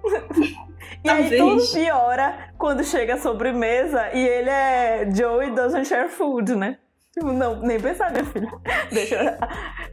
e 1.03 1.09
aí 1.09 1.37
Talvez. 1.37 1.37
tudo 1.69 1.73
piora 1.73 2.53
quando 2.57 2.83
chega 2.83 3.13
a 3.13 3.17
sobremesa 3.17 4.09
e 4.13 4.19
ele 4.27 4.49
é 4.49 5.09
Joey 5.13 5.51
doesn't 5.51 5.87
share 5.87 6.09
food, 6.09 6.55
né? 6.55 6.77
Não, 7.21 7.59
nem 7.61 7.77
pensar, 7.77 8.09
minha 8.11 8.23
filha. 8.23 8.49
Deixa 8.91 9.37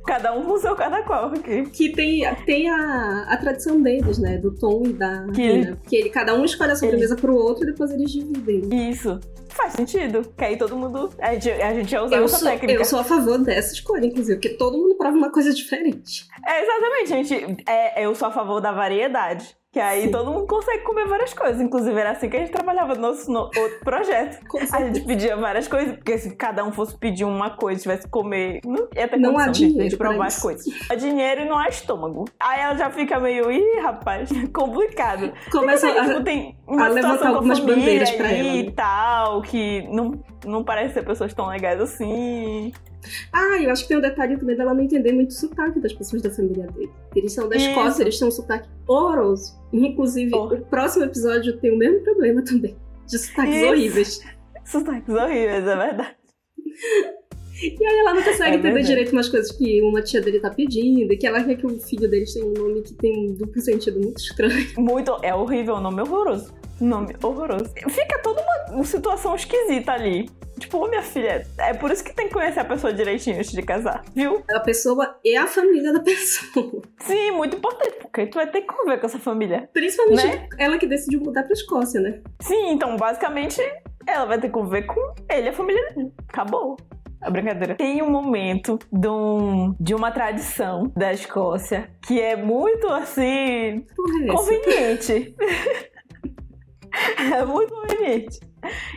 cada 0.07 0.33
um 0.33 0.44
com 0.44 0.52
o 0.52 0.59
seu 0.59 0.76
cada 0.76 1.02
qual 1.02 1.26
aqui. 1.26 1.64
Que 1.64 1.90
tem, 1.92 2.22
tem 2.46 2.70
a, 2.70 3.26
a 3.28 3.37
tradição 3.37 3.83
deles, 3.83 4.18
né? 4.18 4.38
Do 4.38 4.54
Tom 4.54 4.83
e 4.87 4.92
da 4.92 5.26
Que 5.35 5.42
Rina. 5.50 5.78
Que 5.88 5.96
ele, 5.96 6.11
cada 6.11 6.35
um 6.35 6.44
escolhe 6.44 6.70
a 6.70 6.76
sobremesa 6.76 7.16
pro 7.16 7.35
outro 7.35 7.64
e 7.64 7.66
depois 7.72 7.90
eles 7.90 8.12
dividem. 8.12 8.90
Isso. 8.90 9.18
Faz 9.59 9.73
sentido. 9.73 10.33
Que 10.38 10.44
aí 10.44 10.57
todo 10.57 10.77
mundo. 10.77 11.11
A 11.18 11.35
gente, 11.35 11.51
a 11.51 11.75
gente 11.75 11.90
ia 11.92 12.03
usar 12.05 12.16
Eu 12.16 12.25
essa 12.25 12.38
sou, 12.38 12.49
técnica. 12.49 12.81
eu 12.81 12.85
sou 12.85 13.01
a 13.01 13.05
favor 13.05 13.38
dessa 13.38 13.75
escolha, 13.75 14.07
inclusive, 14.07 14.37
porque 14.40 14.57
todo 14.57 14.79
mundo 14.79 14.97
prova 14.97 15.16
uma 15.16 15.33
coisa 15.33 15.53
diferente. 15.53 16.27
É, 16.47 16.62
exatamente, 16.62 17.09
gente. 17.09 17.64
É, 17.68 18.07
eu 18.07 18.14
sou 18.14 18.29
a 18.29 18.31
favor 18.31 18.61
da 18.61 18.71
variedade. 18.71 19.57
Que 19.78 19.82
aí 19.82 20.02
Sim. 20.02 20.10
todo 20.10 20.32
mundo 20.32 20.44
consegue 20.44 20.82
comer 20.82 21.06
várias 21.06 21.32
coisas. 21.32 21.60
Inclusive, 21.60 21.96
era 21.96 22.10
assim 22.10 22.28
que 22.28 22.36
a 22.36 22.40
gente 22.40 22.50
trabalhava 22.50 22.96
no 22.96 23.00
nosso 23.00 23.30
no 23.30 23.42
outro 23.42 23.78
projeto. 23.84 24.40
A 24.74 24.84
gente 24.84 25.02
pedia 25.02 25.36
várias 25.36 25.68
coisas, 25.68 25.94
porque 25.94 26.18
se 26.18 26.34
cada 26.34 26.64
um 26.64 26.72
fosse 26.72 26.98
pedir 26.98 27.24
uma 27.24 27.50
coisa, 27.50 27.80
tivesse 27.80 28.02
que 28.02 28.10
comer, 28.10 28.60
não 28.64 28.88
ia 28.96 29.06
ter 29.06 29.16
Não 29.18 29.38
há 29.38 29.44
condição 29.44 29.54
gente, 29.54 29.70
dinheiro 29.70 29.90
de 29.90 29.96
provar 29.96 30.26
as 30.26 30.42
coisas. 30.42 30.66
Há 30.90 30.96
dinheiro 30.96 31.42
e 31.42 31.44
não 31.48 31.56
há 31.56 31.68
estômago. 31.68 32.24
Aí 32.40 32.60
ela 32.60 32.74
já 32.76 32.90
fica 32.90 33.20
meio, 33.20 33.52
ih, 33.52 33.78
rapaz, 33.80 34.28
complicado. 34.52 35.32
Começa 35.52 35.88
a, 35.88 36.08
tipo, 36.08 36.24
tem 36.24 36.58
uma 36.66 36.86
a 36.86 36.88
levantar 36.88 37.28
algumas 37.28 37.60
bandeiras 37.60 38.10
pra 38.10 38.32
ela, 38.32 38.42
né? 38.42 38.56
e 38.56 38.72
tal, 38.72 39.42
que 39.42 39.86
não, 39.92 40.18
não 40.44 40.64
parece 40.64 40.94
ser 40.94 41.04
pessoas 41.04 41.32
tão 41.32 41.46
legais 41.46 41.80
assim. 41.80 42.72
Ah, 43.32 43.62
eu 43.62 43.70
acho 43.70 43.82
que 43.82 43.88
tem 43.88 43.96
um 43.98 44.00
detalhe 44.00 44.37
também 44.37 44.56
dela 44.56 44.74
não 44.74 44.82
entender 44.82 45.12
muito 45.12 45.30
o 45.30 45.34
sotaque 45.34 45.80
das 45.80 45.92
pessoas 45.92 46.20
da 46.22 46.30
família 46.30 46.66
dele. 46.66 46.90
Eles 47.14 47.32
são 47.32 47.48
da 47.48 47.56
Isso. 47.56 47.68
Escócia, 47.68 48.02
eles 48.02 48.18
têm 48.18 48.28
um 48.28 48.30
sotaque 48.30 48.68
horroroso. 48.87 49.56
Inclusive, 49.72 50.34
Oh. 50.34 50.46
o 50.54 50.61
próximo 50.66 51.04
episódio 51.04 51.56
tem 51.58 51.72
o 51.72 51.76
mesmo 51.78 52.00
problema 52.02 52.42
também. 52.44 52.76
De 53.06 53.18
sotaques 53.18 53.54
Isso. 53.56 53.66
horríveis. 53.66 54.20
Sotaques 54.64 55.14
horríveis, 55.14 55.66
é 55.66 55.76
verdade. 55.76 56.16
E 57.61 57.84
aí 57.87 57.98
ela 57.98 58.14
não 58.14 58.22
consegue 58.22 58.42
É 58.42 58.48
entender 58.54 58.62
verdade. 58.62 58.87
direito 58.87 59.12
umas 59.12 59.28
coisas 59.28 59.50
que 59.50 59.82
uma 59.82 60.00
tia 60.00 60.20
dele 60.20 60.38
tá 60.38 60.48
pedindo, 60.50 61.12
e 61.12 61.16
que 61.16 61.26
ela 61.26 61.42
quer 61.42 61.56
que 61.56 61.66
o 61.66 61.80
filho 61.80 62.08
deles 62.08 62.32
tenha 62.32 62.46
um 62.46 62.52
nome 62.52 62.82
que 62.82 62.94
tem 62.94 63.12
um 63.30 63.34
duplo 63.34 63.61
sentido 63.61 63.98
muito 64.00 64.18
estranho. 64.18 64.66
Muito. 64.76 65.16
É 65.22 65.34
horrível, 65.34 65.74
o 65.74 65.80
nome 65.80 66.02
horroroso. 66.02 66.52
Nome 66.80 67.14
horroroso. 67.22 67.72
Fica 67.88 68.18
toda 68.22 68.42
uma, 68.70 68.84
situação 68.84 69.34
esquisita 69.34 69.92
ali. 69.92 70.28
Tipo, 70.58 70.78
ô 70.78 70.88
minha 70.88 71.02
filha, 71.02 71.46
é 71.58 71.72
por 71.72 71.90
isso 71.90 72.02
que 72.02 72.12
tem 72.12 72.26
que 72.26 72.34
conhecer 72.34 72.58
a 72.60 72.64
pessoa 72.64 72.92
direitinho 72.92 73.36
antes 73.38 73.52
de 73.52 73.62
casar, 73.62 74.02
viu? 74.14 74.42
A 74.50 74.58
pessoa 74.60 75.16
é 75.24 75.36
a 75.36 75.46
família 75.46 75.92
da 75.92 76.00
pessoa. 76.00 76.82
Sim, 77.00 77.30
muito 77.32 77.56
importante, 77.56 77.94
porque 78.00 78.26
tu 78.26 78.34
vai 78.34 78.46
ter 78.48 78.62
que 78.62 78.66
conviver 78.66 78.98
com 78.98 79.06
essa 79.06 79.18
família. 79.20 79.68
Principalmente 79.72 80.26
Né? 80.26 80.48
ela 80.58 80.76
que 80.78 80.86
decidiu 80.86 81.20
mudar 81.20 81.44
pra 81.44 81.52
Escócia, 81.52 82.00
né? 82.00 82.20
Sim, 82.40 82.70
então 82.72 82.96
basicamente 82.96 83.60
ela 84.06 84.24
vai 84.24 84.40
ter 84.40 84.48
que 84.48 84.52
conviver 84.54 84.82
com 84.82 85.14
ele 85.30 85.46
e 85.46 85.48
a 85.48 85.52
família 85.52 85.92
dele. 85.94 86.12
Acabou. 86.28 86.76
A 87.20 87.30
brincadeira. 87.30 87.74
Tem 87.74 88.00
um 88.02 88.10
momento 88.10 88.78
de, 88.92 89.08
um- 89.08 89.74
de 89.80 89.92
uma 89.94 90.10
tradição 90.12 90.90
da 90.96 91.12
Escócia 91.12 91.88
que 92.06 92.20
é 92.20 92.36
muito 92.36 92.86
assim. 92.88 93.84
Porra, 93.96 94.24
é 94.24 94.26
conveniente. 94.26 95.36
é 97.33 97.44
muito 97.46 97.72
conveniente. 97.74 98.40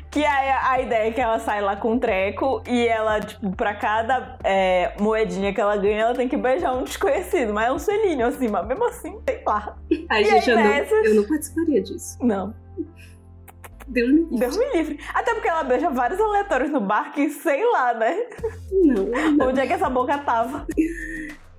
Que 0.10 0.26
a, 0.26 0.72
a 0.72 0.82
ideia 0.82 1.10
é 1.10 1.12
que 1.12 1.22
ela 1.22 1.38
sai 1.40 1.62
lá 1.62 1.76
com 1.76 1.94
um 1.94 2.00
treco 2.00 2.64
e 2.68 2.88
ela, 2.88 3.20
tipo, 3.20 3.56
pra 3.56 3.74
cada 3.76 4.38
é, 4.44 4.94
moedinha 5.00 5.54
que 5.54 5.62
ela 5.62 5.78
ganha, 5.78 6.02
ela 6.02 6.16
tem 6.16 6.28
que 6.28 6.36
beijar 6.38 6.74
um 6.76 6.84
desconhecido. 6.84 7.54
Mas 7.54 7.68
é 7.68 7.72
um 7.72 7.80
selinho 7.80 8.26
assim, 8.26 8.48
mas 8.48 8.66
mesmo 8.68 8.86
assim, 8.86 9.20
sei 9.28 9.42
lá. 9.46 9.78
Ai, 10.10 10.22
E 10.24 10.26
gente, 10.26 10.52
aí 10.52 10.58
eu, 10.58 10.64
nessas- 10.70 10.92
não, 10.92 11.06
eu 11.06 11.16
não 11.16 11.28
participaria 11.28 11.82
disso. 11.84 12.18
Não. 12.22 12.54
Deus 13.88 14.10
me 14.10 14.20
livre. 14.22 14.38
Deus 14.40 14.58
me 14.58 14.66
livre. 14.74 15.00
Até 15.14 15.34
porque 15.34 15.50
ela 15.50 15.64
beija 15.64 15.90
vários 15.90 16.20
aleatórios 16.20 16.70
no 16.72 16.80
bar 16.80 17.12
que 17.14 17.30
sei 17.30 17.64
lá, 17.72 17.94
né? 17.94 18.16
Não, 18.72 19.32
não. 19.34 19.48
Onde 19.50 19.60
é 19.60 19.68
que 19.68 19.74
essa 19.74 19.90
boca 19.90 20.18
tava. 20.20 20.66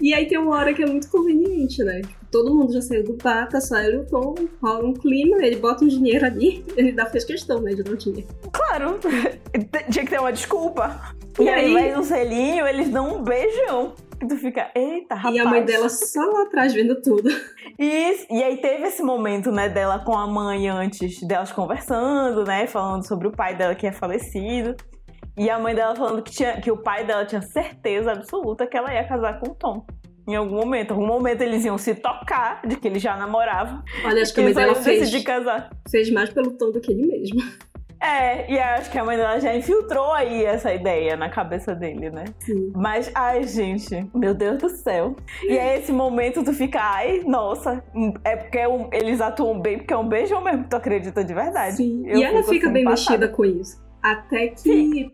E 0.01 0.14
aí 0.14 0.27
tem 0.27 0.38
uma 0.38 0.57
hora 0.57 0.73
que 0.73 0.83
é 0.83 0.87
muito 0.87 1.11
conveniente, 1.11 1.83
né? 1.85 2.01
Todo 2.33 2.55
mundo 2.55 2.73
já 2.73 2.81
saiu 2.81 3.05
do 3.05 3.11
ele 3.12 3.97
e 3.97 3.99
o 3.99 4.07
Tom, 4.07 4.35
rola 4.62 4.88
um 4.88 4.95
clima, 4.95 5.37
ele 5.45 5.57
bota 5.57 5.85
um 5.85 5.88
dinheiro 5.88 6.25
ali, 6.25 6.64
ele 6.75 6.90
dá 6.90 7.05
fez 7.05 7.25
questão, 7.25 7.61
né, 7.61 7.75
de 7.75 7.83
dar 7.83 7.92
o 7.92 7.97
dinheiro. 7.97 8.27
Claro. 8.51 8.99
Tinha 9.92 10.05
que 10.05 10.11
ter 10.11 10.18
uma 10.18 10.33
desculpa. 10.33 11.14
E 11.38 11.45
E, 11.45 11.49
aí, 11.49 11.64
ao 11.64 11.71
invés 11.71 11.97
do 11.97 12.05
selinho, 12.05 12.66
eles 12.66 12.88
dão 12.88 13.18
um 13.18 13.23
beijão. 13.23 13.92
E 14.23 14.27
tu 14.27 14.37
fica, 14.37 14.71
eita, 14.75 15.14
rapaz. 15.14 15.35
E 15.35 15.38
a 15.40 15.45
mãe 15.45 15.64
dela 15.64 15.88
só 15.90 16.21
lá 16.21 16.45
atrás 16.45 16.73
vendo 16.73 17.03
tudo. 17.03 17.29
Isso. 17.79 18.27
E 18.31 18.42
aí 18.42 18.57
teve 18.59 18.85
esse 18.87 19.03
momento, 19.03 19.53
né, 19.53 19.68
dela 19.68 19.99
com 19.99 20.16
a 20.16 20.27
mãe 20.27 20.68
antes 20.68 21.21
delas 21.27 21.53
conversando, 21.53 22.45
né, 22.45 22.66
falando 22.66 23.07
sobre 23.07 23.29
o 23.29 23.33
pai 23.33 23.55
dela 23.55 23.75
que 23.75 23.87
é 23.87 23.92
falecido. 23.92 24.75
E 25.37 25.51
a 25.51 25.59
mãe 25.59 25.75
dela 25.75 25.95
falando 25.95 26.23
que, 26.23 26.31
tinha, 26.31 26.61
que 26.61 26.71
o 26.71 26.77
pai 26.77 27.05
dela 27.05 27.27
tinha 27.27 27.42
certeza 27.42 28.12
absoluta 28.12 28.66
que 28.66 28.77
ela 28.77 28.92
ia 28.92 29.07
casar 29.07 29.38
com 29.40 29.51
o 29.51 29.55
Tom. 29.55 29.85
Em 30.26 30.35
algum 30.37 30.56
momento. 30.56 30.90
Em 30.90 30.92
algum 30.94 31.06
momento 31.06 31.40
eles 31.42 31.64
iam 31.64 31.76
se 31.78 31.94
tocar 31.94 32.61
de 32.66 32.76
que 32.76 32.87
eles 32.88 33.02
já 33.02 33.16
namoravam. 33.16 33.82
Olha, 34.04 34.22
acho 34.22 34.32
que 34.35 34.40
a 34.40 34.44
mãe 34.44 34.54
dela 34.54 34.74
fez, 34.74 35.00
decidir 35.00 35.24
casar. 35.24 35.70
fez 35.90 36.11
mais 36.11 36.30
pelo 36.30 36.52
Tom 36.52 36.70
do 36.70 36.80
que 36.80 36.92
ele 36.92 37.06
mesmo. 37.06 37.40
É, 38.04 38.50
e 38.52 38.58
acho 38.58 38.90
que 38.90 38.98
a 38.98 39.04
mãe 39.04 39.16
dela 39.16 39.38
já 39.38 39.54
infiltrou 39.54 40.12
aí 40.12 40.44
essa 40.44 40.74
ideia 40.74 41.16
na 41.16 41.28
cabeça 41.28 41.72
dele, 41.72 42.11
né? 42.11 42.24
Sim. 42.40 42.72
Mas, 42.74 43.08
ai, 43.14 43.44
gente, 43.44 44.11
meu 44.12 44.35
Deus 44.35 44.58
do 44.58 44.68
céu. 44.70 45.14
E 45.44 45.56
aí, 45.56 45.78
esse 45.78 45.92
momento 45.92 46.42
tu 46.42 46.52
fica, 46.52 46.80
ai, 46.82 47.20
nossa, 47.24 47.80
é 48.24 48.35
porque 48.35 48.58
é 48.58 48.66
um- 48.68 48.88
eles 48.92 49.20
atuam 49.20 49.61
bem, 49.61 49.78
porque 49.78 49.94
é 49.94 49.96
um 49.96 50.08
beijão 50.08 50.42
mesmo, 50.42 50.66
tu 50.68 50.74
acredita 50.74 51.22
de 51.24 51.32
verdade. 51.32 51.76
Sim. 51.76 52.02
Eu 52.04 52.18
e 52.18 52.24
ela 52.24 52.42
fica 52.42 52.66
assim, 52.66 52.72
bem 52.72 52.85
passada. 52.85 53.18
mexida 53.18 53.28
com 53.28 53.44
isso. 53.44 53.80
Até 54.02 54.48
que. 54.48 55.12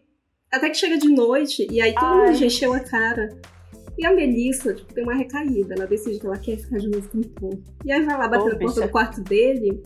Até 0.50 0.70
que 0.70 0.76
chega 0.76 0.96
de 0.96 1.08
noite 1.10 1.66
e 1.70 1.82
aí 1.82 1.92
todo 1.92 2.06
Ai. 2.06 2.26
mundo 2.28 2.34
já 2.36 2.46
encheu 2.46 2.72
a 2.72 2.80
cara. 2.80 3.28
E 3.98 4.06
a 4.06 4.14
Melissa, 4.14 4.72
tipo, 4.72 4.94
tem 4.94 5.02
uma 5.04 5.14
recaída. 5.14 5.74
Ela 5.74 5.86
decide 5.86 6.20
que 6.20 6.26
ela 6.26 6.38
quer 6.38 6.56
ficar 6.56 6.78
de 6.78 6.88
novo 6.88 7.08
com 7.08 7.18
o 7.18 7.24
Tom. 7.24 7.50
E 7.84 7.90
aí 7.92 8.02
vai 8.04 8.16
lá 8.16 8.28
bater 8.28 8.44
Ô, 8.46 8.48
na 8.50 8.58
porta 8.58 8.80
do 8.80 8.88
quarto 8.88 9.20
dele. 9.22 9.82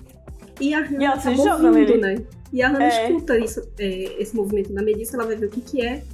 E 0.60 0.74
a 0.74 0.80
E 0.80 0.82
Hannah 0.84 1.04
ela 1.04 1.20
se 1.20 1.28
acaba 1.28 1.42
joga 1.42 1.66
ouvindo, 1.68 1.98
né? 1.98 2.24
E 2.52 2.62
a 2.62 2.68
Hannah 2.68 2.84
É. 2.92 3.06
escuta 3.08 3.38
isso, 3.38 3.72
é, 3.78 4.20
esse 4.22 4.36
movimento 4.36 4.72
da 4.74 4.82
Melissa, 4.82 5.16
ela 5.16 5.24
vai 5.26 5.34
ver 5.36 5.46
o 5.46 5.50
que 5.50 5.62
que 5.62 5.80
é. 5.80 6.04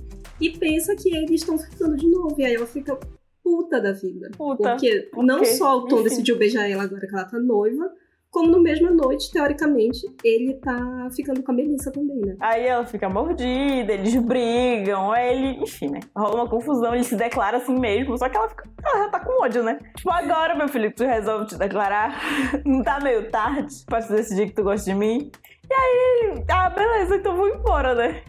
E 0.41 0.51
pensa 0.51 0.95
que 0.95 1.13
eles 1.15 1.41
estão 1.41 1.59
ficando 1.59 1.97
de 1.97 2.07
novo. 2.09 2.37
E 2.39 2.45
aí 2.45 2.55
ela 2.55 2.67
fica 2.67 2.97
puta 3.43 3.81
da 3.81 3.91
vida. 3.93 4.31
Puta. 4.37 4.71
Porque 4.71 5.09
Por 5.13 5.25
não 5.25 5.45
só 5.45 5.79
o 5.79 5.87
Tom 5.89 5.97
Enfim. 5.97 6.05
decidiu 6.11 6.39
beijar 6.39 6.71
ela 6.71 6.85
agora 6.85 7.05
que 7.07 7.13
ela 7.15 7.25
tá 7.25 7.39
noiva, 7.41 7.91
como 8.31 8.51
no 8.51 8.63
mesma 8.63 8.91
noite, 8.91 9.31
teoricamente, 9.31 10.01
ele 10.23 10.55
tá 10.55 11.09
ficando 11.15 11.43
com 11.43 11.51
a 11.51 11.55
Melissa 11.55 11.91
também, 11.91 12.21
né? 12.21 12.37
Aí 12.41 12.67
ela 12.67 12.85
fica 12.85 13.09
mordida, 13.09 13.93
eles 13.93 14.15
brigam, 14.17 15.11
aí 15.11 15.35
ele, 15.35 15.63
enfim, 15.63 15.89
né? 15.89 16.01
Rola 16.17 16.43
uma 16.43 16.49
confusão, 16.49 16.95
ele 16.95 17.05
se 17.05 17.17
declara 17.17 17.57
assim 17.57 17.79
mesmo, 17.79 18.17
só 18.19 18.29
que 18.29 18.37
ela 18.37 18.49
fica. 18.49 18.69
Ela 18.85 19.05
já 19.05 19.11
tá 19.11 19.21
com 19.21 19.43
ódio, 19.43 19.63
né? 19.63 19.79
Tipo, 19.97 20.11
agora, 20.11 20.55
meu 20.55 20.69
filho, 20.69 20.93
tu 20.95 21.05
resolve 21.05 21.47
te 21.47 21.57
declarar. 21.57 22.21
Não 22.65 22.83
tá 22.83 23.01
meio 23.01 23.31
tarde 23.31 23.75
pra 23.87 24.03
tu 24.03 24.13
decidir 24.13 24.49
que 24.49 24.55
tu 24.55 24.63
gosta 24.63 24.91
de 24.91 24.97
mim. 24.97 25.31
E 25.71 25.75
aí 25.75 26.31
ele, 26.31 26.45
ah, 26.51 26.71
beleza, 26.71 27.17
então 27.17 27.37
vou 27.37 27.49
embora, 27.49 27.95
né? 27.95 28.23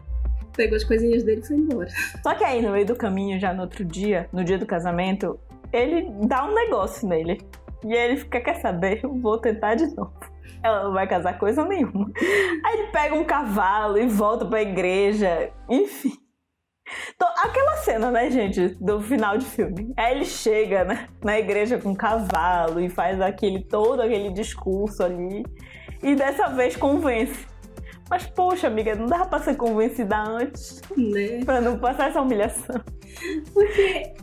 Pegou 0.56 0.76
as 0.76 0.84
coisinhas 0.84 1.24
dele 1.24 1.42
e 1.42 1.48
foi 1.48 1.58
embora. 1.58 1.90
Só 2.24 2.34
que 2.36 2.44
aí, 2.44 2.62
no 2.62 2.72
meio 2.72 2.86
do 2.86 2.96
caminho, 2.96 3.40
já 3.40 3.54
no 3.54 3.62
outro 3.62 3.84
dia, 3.86 4.30
no 4.32 4.44
dia 4.44 4.58
do 4.58 4.66
casamento, 4.66 5.40
ele 5.72 6.10
dá 6.26 6.46
um 6.46 6.54
negócio 6.54 7.08
nele. 7.08 7.40
E 7.84 7.94
aí 7.94 8.12
ele 8.12 8.18
fica, 8.18 8.42
quer 8.42 8.56
saber? 8.56 9.02
Eu 9.04 9.14
vou 9.16 9.38
tentar 9.38 9.76
de 9.76 9.88
novo. 9.96 10.14
Ela 10.62 10.84
não 10.84 10.94
vai 10.94 11.08
casar 11.08 11.38
coisa 11.38 11.64
nenhuma. 11.66 12.12
Aí 12.66 12.80
ele 12.80 12.88
pega 12.92 13.16
um 13.16 13.24
cavalo 13.24 13.98
e 13.98 14.08
volta 14.08 14.46
pra 14.46 14.62
igreja. 14.62 15.52
Enfim. 15.70 16.14
Então, 17.16 17.28
aquela 17.38 17.78
cena, 17.78 18.12
né, 18.12 18.30
gente, 18.32 18.70
do 18.82 19.00
final 19.00 19.38
de 19.38 19.46
filme. 19.46 19.94
Aí 19.96 20.16
ele 20.16 20.26
chega 20.26 20.84
né, 20.84 21.08
na 21.24 21.40
igreja 21.40 21.78
com 21.78 21.90
um 21.90 21.96
cavalo 21.96 22.82
e 22.82 22.90
faz 22.90 23.22
aquele 23.22 23.64
todo 23.64 24.02
aquele 24.02 24.32
discurso 24.32 25.04
ali. 25.04 25.46
E 26.02 26.16
dessa 26.16 26.48
vez 26.48 26.76
convence. 26.76 27.48
Mas, 28.10 28.26
poxa, 28.26 28.68
amiga, 28.68 28.96
não 28.96 29.06
dava 29.06 29.28
pra 29.28 29.40
ser 29.40 29.56
convencida 29.56 30.18
antes. 30.18 30.82
Né? 30.98 31.44
Pra 31.46 31.62
não 31.62 31.78
passar 31.78 32.10
essa 32.10 32.22
humilhação. 32.22 32.82
Porque 33.54 34.14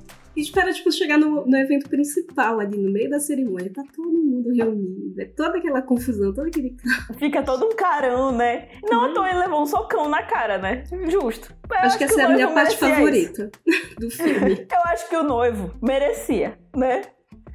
espera, 0.40 0.72
tipo, 0.72 0.92
chegar 0.92 1.18
no, 1.18 1.46
no 1.46 1.56
evento 1.56 1.88
principal 1.88 2.60
ali, 2.60 2.76
no 2.76 2.92
meio 2.92 3.08
da 3.08 3.18
cerimônia, 3.18 3.72
tá 3.72 3.82
todo 3.94 4.12
mundo 4.12 4.52
reunido, 4.52 5.20
é 5.20 5.24
toda 5.24 5.58
aquela 5.58 5.82
confusão, 5.82 6.32
todo 6.32 6.46
aquele 6.46 6.76
Fica 7.18 7.42
todo 7.42 7.64
um 7.64 7.74
carão, 7.74 8.32
né? 8.32 8.68
Não 8.84 9.06
à 9.06 9.14
toa 9.14 9.28
ele 9.28 9.38
levou 9.38 9.62
um 9.62 9.66
socão 9.66 10.08
na 10.08 10.22
cara, 10.22 10.58
né? 10.58 10.84
Justo. 11.08 11.54
Eu 11.70 11.76
acho, 11.76 11.86
acho 11.86 11.98
que 11.98 12.04
essa 12.04 12.20
é 12.20 12.24
a 12.24 12.28
minha 12.28 12.48
parte 12.52 12.76
favorita 12.76 13.50
isso. 13.66 13.94
do 13.98 14.10
filme. 14.12 14.66
Eu 14.70 14.80
acho 14.86 15.08
que 15.08 15.16
o 15.16 15.22
noivo 15.22 15.74
merecia, 15.82 16.58
né? 16.76 17.02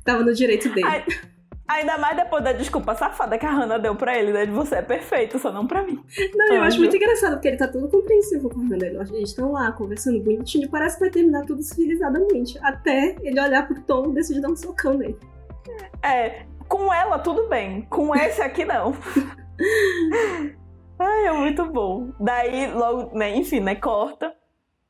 Tava 0.03 0.23
no 0.23 0.33
direito 0.33 0.69
dele. 0.69 0.87
Ainda 1.67 1.97
mais 1.97 2.17
depois 2.17 2.43
da 2.43 2.51
desculpa 2.51 2.93
safada 2.95 3.37
que 3.37 3.45
a 3.45 3.51
Hannah 3.51 3.77
deu 3.77 3.95
pra 3.95 4.17
ele, 4.17 4.33
né? 4.33 4.45
De 4.45 4.51
você 4.51 4.75
é 4.75 4.81
perfeito, 4.81 5.39
só 5.39 5.51
não 5.51 5.65
pra 5.65 5.83
mim. 5.83 6.03
Não, 6.35 6.55
eu 6.55 6.63
acho 6.63 6.79
muito 6.79 6.95
engraçado, 6.95 7.33
porque 7.33 7.47
ele 7.47 7.57
tá 7.57 7.67
todo 7.67 7.87
compreensivo 7.87 8.49
com 8.49 8.59
a 8.59 8.63
Hannah. 8.63 8.87
Eles 8.87 9.29
estão 9.29 9.53
lá 9.53 9.71
conversando 9.71 10.21
bonitinho, 10.21 10.69
parece 10.69 10.95
que 10.95 11.01
vai 11.01 11.09
terminar 11.09 11.45
tudo 11.45 11.63
civilizadamente. 11.63 12.59
Até 12.61 13.15
ele 13.21 13.39
olhar 13.39 13.67
pro 13.67 13.81
Tom 13.81 14.09
e 14.09 14.13
decidir 14.13 14.41
dar 14.41 14.49
um 14.49 14.55
socão 14.55 14.95
nele. 14.95 15.17
É, 16.03 16.45
com 16.67 16.93
ela 16.93 17.19
tudo 17.19 17.47
bem, 17.47 17.83
com 17.89 18.13
esse 18.15 18.41
aqui 18.41 18.65
não. 18.65 18.93
Ai, 20.99 21.27
é 21.27 21.31
muito 21.31 21.65
bom. 21.65 22.11
Daí, 22.19 22.71
logo, 22.71 23.17
né, 23.17 23.35
enfim, 23.35 23.59
né, 23.59 23.75
corta. 23.75 24.33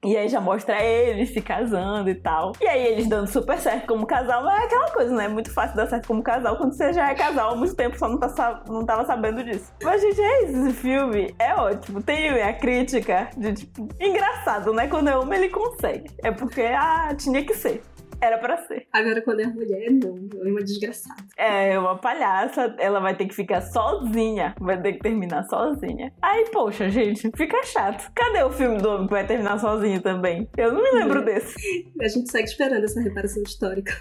E 0.04 0.18
aí 0.18 0.28
já 0.28 0.42
mostra 0.42 0.82
eles 0.82 1.30
se 1.30 1.40
casando 1.42 2.10
e 2.10 2.16
tal. 2.16 2.54
E 2.60 2.68
aí 2.68 2.88
eles 2.88 3.08
dando 3.08 3.28
super 3.28 3.60
certo 3.60 3.86
como 3.86 4.08
casal. 4.08 4.44
Mas 4.44 4.62
é 4.62 4.66
aquela 4.66 4.90
coisa, 4.90 5.16
né? 5.16 5.26
É 5.26 5.28
muito 5.28 5.54
fácil 5.54 5.76
dar 5.76 5.88
certo 5.88 6.08
como 6.08 6.24
casal 6.24 6.58
quando 6.58 6.74
você 6.74 6.92
já 6.92 7.12
é 7.12 7.14
casal 7.14 7.52
há 7.52 7.56
muito 7.56 7.76
tempo, 7.76 7.98
só 8.00 8.10
não, 8.10 8.18
tá, 8.18 8.64
não 8.68 8.84
tava 8.84 9.06
sabendo 9.06 9.44
disso. 9.44 9.72
Mas, 9.84 10.02
gente, 10.02 10.20
é 10.20 10.44
isso. 10.46 10.58
Esse 10.58 10.74
filme 10.74 11.36
é 11.38 11.54
ótimo. 11.54 12.02
Tem 12.02 12.30
a 12.42 12.52
crítica 12.52 13.30
de, 13.38 13.54
tipo, 13.54 13.88
engraçado, 14.00 14.74
né? 14.74 14.88
Quando 14.88 15.08
é 15.10 15.16
homem, 15.16 15.38
ele 15.38 15.50
consegue. 15.50 16.10
É 16.24 16.32
porque, 16.32 16.62
ah, 16.62 17.14
tinha 17.16 17.46
que 17.46 17.54
ser. 17.54 17.84
Era 18.22 18.38
pra 18.38 18.56
ser. 18.58 18.88
Agora, 18.94 19.20
quando 19.22 19.40
é 19.40 19.48
mulher, 19.48 19.90
não. 19.92 20.16
É 20.46 20.50
uma 20.50 20.62
desgraçada. 20.62 21.24
É, 21.36 21.78
uma 21.80 21.98
palhaça. 21.98 22.76
Ela 22.78 23.00
vai 23.00 23.16
ter 23.16 23.26
que 23.26 23.34
ficar 23.34 23.62
sozinha. 23.62 24.54
Vai 24.60 24.80
ter 24.80 24.94
que 24.94 25.00
terminar 25.00 25.44
sozinha. 25.46 26.14
Aí, 26.22 26.46
poxa, 26.52 26.88
gente, 26.90 27.32
fica 27.36 27.64
chato. 27.64 28.12
Cadê 28.14 28.44
o 28.44 28.52
filme 28.52 28.78
do 28.78 28.90
homem 28.90 29.08
que 29.08 29.14
vai 29.14 29.26
terminar 29.26 29.60
sozinho 29.60 30.00
também? 30.02 30.48
Eu 30.56 30.72
não 30.72 30.84
me 30.84 30.92
lembro 30.92 31.22
é. 31.22 31.24
desse. 31.24 31.92
A 32.00 32.08
gente 32.08 32.32
segue 32.32 32.48
esperando 32.48 32.84
essa 32.84 33.02
reparação 33.02 33.42
histórica. 33.42 33.92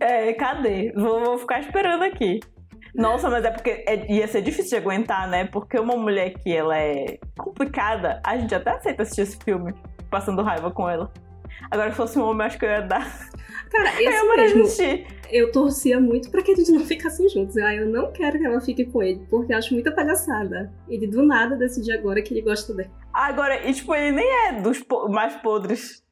É, 0.00 0.32
cadê? 0.32 0.92
Vou, 0.96 1.22
vou 1.22 1.38
ficar 1.38 1.60
esperando 1.60 2.04
aqui. 2.04 2.40
Nossa, 2.94 3.28
mas 3.28 3.44
é 3.44 3.50
porque 3.50 3.84
é, 3.86 4.10
ia 4.10 4.26
ser 4.26 4.40
difícil 4.40 4.70
de 4.70 4.76
aguentar, 4.76 5.28
né? 5.28 5.44
Porque 5.44 5.78
uma 5.78 5.96
mulher 5.96 6.34
que 6.34 6.50
ela 6.50 6.76
é 6.78 7.18
complicada, 7.36 8.20
a 8.24 8.36
gente 8.36 8.54
até 8.54 8.70
aceita 8.70 9.02
assistir 9.02 9.22
esse 9.22 9.38
filme, 9.44 9.74
passando 10.10 10.42
raiva 10.42 10.70
com 10.70 10.88
ela. 10.88 11.12
Agora, 11.70 11.90
se 11.90 11.96
fosse 11.96 12.18
um 12.18 12.22
homem, 12.22 12.46
acho 12.46 12.58
que 12.58 12.64
eu 12.64 12.70
ia 12.70 12.80
dar. 12.80 13.06
Cara, 13.70 14.02
esse 14.02 14.18
eu 14.18 14.36
mesmo, 14.36 15.06
eu 15.30 15.52
torcia 15.52 16.00
muito 16.00 16.30
pra 16.30 16.42
que 16.42 16.50
eles 16.50 16.68
não 16.68 16.80
ficassem 16.80 17.28
juntos. 17.28 17.56
Ah, 17.56 17.74
eu 17.74 17.86
não 17.86 18.12
quero 18.12 18.38
que 18.38 18.46
ela 18.46 18.60
fique 18.60 18.84
com 18.86 19.02
ele, 19.02 19.26
porque 19.28 19.52
eu 19.52 19.58
acho 19.58 19.74
muita 19.74 19.92
palhaçada. 19.92 20.72
Ele 20.88 21.06
do 21.06 21.22
nada 21.22 21.56
decidir 21.56 21.92
agora 21.92 22.22
que 22.22 22.32
ele 22.32 22.42
gosta 22.42 22.74
dele. 22.74 22.90
Agora, 23.12 23.68
e, 23.68 23.72
tipo, 23.72 23.94
ele 23.94 24.12
nem 24.12 24.48
é 24.48 24.60
dos 24.60 24.80
po 24.80 25.08
mais 25.08 25.34
podres. 25.36 26.02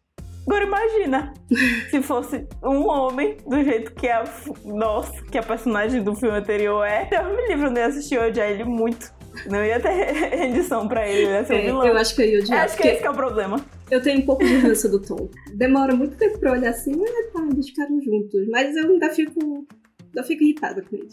Agora 0.46 0.64
imagina 0.64 1.34
se 1.90 2.00
fosse 2.02 2.46
um 2.62 2.86
homem 2.88 3.36
do 3.46 3.64
jeito 3.64 3.92
que 3.94 4.08
a 4.08 4.22
nossa, 4.64 5.20
que 5.24 5.36
a 5.36 5.42
personagem 5.42 6.02
do 6.02 6.14
filme 6.14 6.38
anterior 6.38 6.84
é. 6.84 7.08
Eu 7.10 7.36
me 7.36 7.48
livro, 7.48 7.70
nem 7.70 7.82
assistir 7.82 8.18
hoje 8.18 8.40
a 8.40 8.48
ele 8.48 8.64
muito. 8.64 9.15
Não 9.50 9.64
ia 9.64 9.80
ter 9.80 9.90
rendição 10.34 10.88
pra 10.88 11.08
ele, 11.08 11.30
ia 11.30 11.44
ser 11.44 11.52
um 11.52 11.56
é, 11.56 11.62
vilão. 11.62 11.86
Eu 11.86 11.96
acho 11.96 12.14
que 12.14 12.22
eu 12.22 12.26
ia 12.26 12.38
odiar. 12.40 12.64
Acho 12.64 12.76
que 12.76 12.88
esse 12.88 13.00
que 13.00 13.06
é 13.06 13.10
o 13.10 13.14
problema. 13.14 13.64
Eu 13.90 14.02
tenho 14.02 14.20
um 14.20 14.26
pouco 14.26 14.44
de 14.44 14.56
ranço 14.56 14.88
do 14.88 15.00
Tom. 15.00 15.28
Demora 15.54 15.94
muito 15.94 16.16
tempo 16.16 16.38
pra 16.38 16.52
olhar 16.52 16.70
assim, 16.70 16.92
ah, 16.92 17.30
tá, 17.32 17.46
eles 17.50 17.68
ficaram 17.68 18.00
juntos. 18.02 18.46
Mas 18.48 18.76
eu 18.76 18.90
ainda 18.90 19.10
fico. 19.10 19.66
Ainda 20.06 20.22
fico 20.26 20.42
irritada 20.42 20.82
com 20.82 20.96
ele. 20.96 21.08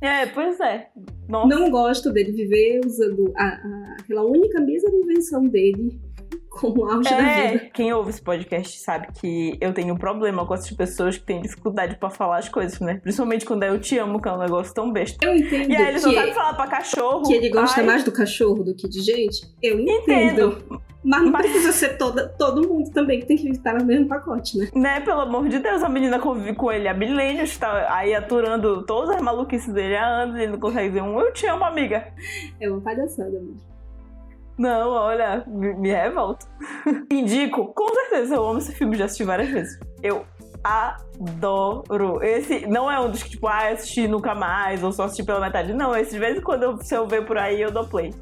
É, 0.00 0.26
pois 0.26 0.58
é. 0.60 0.88
Nossa. 1.28 1.48
Não 1.48 1.70
gosto 1.70 2.10
dele 2.10 2.32
viver 2.32 2.80
usando 2.84 3.32
a, 3.36 3.44
a, 3.44 3.96
aquela 4.00 4.22
única 4.22 4.60
mísera 4.60 4.94
invenção 4.96 5.46
dele 5.46 6.00
como 6.50 6.84
auge 6.90 7.08
é, 7.08 7.16
da 7.16 7.52
vida. 7.52 7.70
Quem 7.72 7.92
ouve 7.92 8.10
esse 8.10 8.20
podcast 8.20 8.78
sabe 8.80 9.08
que 9.14 9.56
eu 9.60 9.72
tenho 9.72 9.94
um 9.94 9.96
problema 9.96 10.44
com 10.44 10.52
essas 10.52 10.70
pessoas 10.72 11.16
que 11.16 11.24
têm 11.24 11.40
dificuldade 11.40 11.96
para 11.96 12.10
falar 12.10 12.38
as 12.38 12.48
coisas, 12.48 12.80
né? 12.80 13.00
Principalmente 13.02 13.46
quando 13.46 13.62
é 13.62 13.70
eu 13.70 13.80
te 13.80 13.96
amo, 13.96 14.20
que 14.20 14.28
é 14.28 14.32
um 14.32 14.38
negócio 14.38 14.74
tão 14.74 14.92
besta. 14.92 15.24
Eu 15.24 15.36
entendo. 15.36 15.70
E 15.70 15.76
aí 15.76 15.88
eles 15.88 16.02
não 16.02 16.12
sabem 16.12 16.34
falar 16.34 16.54
pra 16.54 16.66
cachorro. 16.66 17.22
Que 17.22 17.34
ele 17.34 17.48
gosta 17.48 17.80
Ai. 17.80 17.86
mais 17.86 18.04
do 18.04 18.12
cachorro 18.12 18.64
do 18.64 18.74
que 18.74 18.88
de 18.88 19.00
gente. 19.00 19.46
Eu 19.62 19.78
entendo. 19.78 20.02
entendo. 20.10 20.82
Mas 21.02 21.22
não 21.22 21.30
Mas... 21.30 21.42
precisa 21.42 21.72
ser 21.72 21.96
toda, 21.96 22.28
todo 22.28 22.68
mundo 22.68 22.90
também 22.90 23.20
que 23.20 23.26
tem 23.26 23.36
que 23.36 23.48
estar 23.48 23.72
no 23.72 23.84
mesmo 23.86 24.06
pacote, 24.06 24.58
né? 24.58 24.68
Né, 24.74 25.00
pelo 25.00 25.20
amor 25.20 25.48
de 25.48 25.58
Deus, 25.58 25.82
a 25.82 25.88
menina 25.88 26.18
convive 26.18 26.54
com 26.54 26.70
ele 26.70 26.88
há 26.88 26.94
milênios, 26.94 27.56
tá 27.56 27.86
aí 27.94 28.14
aturando 28.14 28.84
todas 28.84 29.16
as 29.16 29.22
maluquices 29.22 29.72
dele 29.72 29.96
há 29.96 30.06
anos, 30.06 30.36
ele 30.36 30.52
não 30.52 30.60
consegue 30.60 30.88
dizer 30.88 31.02
um 31.02 31.18
eu 31.18 31.32
te 31.32 31.46
amo, 31.46 31.64
amiga. 31.64 32.12
É 32.60 32.70
uma 32.70 32.82
palhaçada 32.82 33.30
mesmo. 33.30 33.69
Não, 34.60 34.90
olha, 34.90 35.42
me, 35.46 35.88
revolto. 35.88 36.46
Indico, 37.10 37.72
com 37.72 37.88
certeza, 37.94 38.34
eu 38.34 38.46
amo 38.46 38.58
esse 38.58 38.74
filme, 38.74 38.94
já 38.94 39.06
assisti 39.06 39.24
várias 39.24 39.48
vezes. 39.48 39.80
Eu 40.02 40.26
adoro. 41.20 42.22
Esse 42.22 42.66
não 42.66 42.90
é 42.90 42.98
um 43.00 43.10
dos 43.10 43.22
que, 43.22 43.30
tipo, 43.30 43.46
ah, 43.46 43.68
assisti 43.68 44.08
nunca 44.08 44.34
mais, 44.34 44.82
ou 44.82 44.92
só 44.92 45.04
assisti 45.04 45.22
pela 45.22 45.40
metade. 45.40 45.72
Não, 45.72 45.94
esse 45.96 46.12
de 46.12 46.18
vez 46.18 46.38
em 46.38 46.40
quando, 46.40 46.62
eu, 46.62 46.76
se 46.78 46.94
eu 46.94 47.06
ver 47.06 47.24
por 47.24 47.36
aí, 47.36 47.60
eu 47.60 47.70
dou 47.70 47.86
play. 47.86 48.12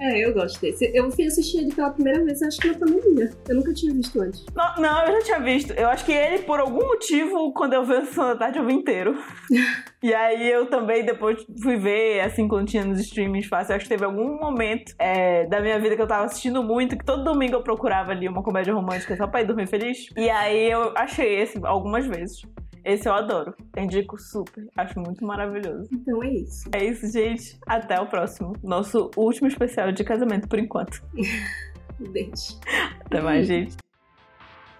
É, 0.00 0.24
eu 0.24 0.32
gosto 0.32 0.60
desse. 0.60 0.90
Eu 0.94 1.10
fui 1.10 1.26
assistir 1.26 1.58
ele 1.58 1.74
pela 1.74 1.90
primeira 1.90 2.24
vez, 2.24 2.42
acho 2.42 2.58
que 2.58 2.68
na 2.68 2.78
pandemia. 2.78 3.30
Eu 3.48 3.56
nunca 3.56 3.72
tinha 3.72 3.92
visto 3.92 4.20
antes. 4.20 4.44
Não, 4.54 4.82
não, 4.82 5.04
eu 5.04 5.12
já 5.12 5.22
tinha 5.22 5.40
visto. 5.40 5.72
Eu 5.72 5.88
acho 5.88 6.04
que 6.04 6.12
ele, 6.12 6.40
por 6.40 6.60
algum 6.60 6.86
motivo, 6.86 7.52
quando 7.52 7.74
eu 7.74 7.84
vi 7.84 7.94
a 7.94 8.04
Sessão 8.04 8.24
da 8.24 8.36
Tarde, 8.36 8.58
eu 8.58 8.66
vi 8.66 8.72
inteiro. 8.72 9.14
e 10.02 10.14
aí 10.14 10.50
eu 10.50 10.66
também 10.66 11.04
depois 11.04 11.44
fui 11.62 11.76
ver, 11.76 12.20
assim, 12.20 12.48
quando 12.48 12.66
tinha 12.66 12.84
nos 12.84 13.00
streamings 13.00 13.46
fácil. 13.46 13.74
Acho 13.74 13.84
que 13.84 13.90
teve 13.90 14.04
algum 14.04 14.38
momento 14.38 14.94
é, 14.98 15.46
da 15.46 15.60
minha 15.60 15.78
vida 15.78 15.94
que 15.96 16.02
eu 16.02 16.06
tava 16.06 16.24
assistindo 16.24 16.62
muito, 16.62 16.96
que 16.96 17.04
todo 17.04 17.24
domingo 17.24 17.56
eu 17.56 17.62
procurava 17.62 18.10
ali 18.10 18.28
uma 18.28 18.42
comédia 18.42 18.74
romântica 18.74 19.16
só 19.16 19.26
pra 19.26 19.42
ir 19.42 19.46
dormir 19.46 19.66
feliz. 19.66 20.06
E 20.16 20.28
aí 20.30 20.70
eu 20.70 20.92
achei 20.96 21.40
esse 21.40 21.60
algumas 21.64 22.06
vezes. 22.22 22.42
Esse 22.84 23.08
eu 23.08 23.14
adoro. 23.14 23.54
Indico 23.76 24.18
super. 24.18 24.68
Acho 24.76 24.98
muito 24.98 25.24
maravilhoso. 25.24 25.88
Então 25.92 26.22
é 26.22 26.30
isso. 26.30 26.68
É 26.72 26.84
isso, 26.84 27.10
gente. 27.12 27.58
Até 27.66 28.00
o 28.00 28.06
próximo. 28.06 28.56
Nosso 28.62 29.10
último 29.16 29.46
especial 29.46 29.92
de 29.92 30.02
casamento 30.02 30.48
por 30.48 30.58
enquanto. 30.58 31.02
Beijo. 31.98 32.58
Até 33.04 33.20
mais, 33.20 33.46
gente. 33.48 33.76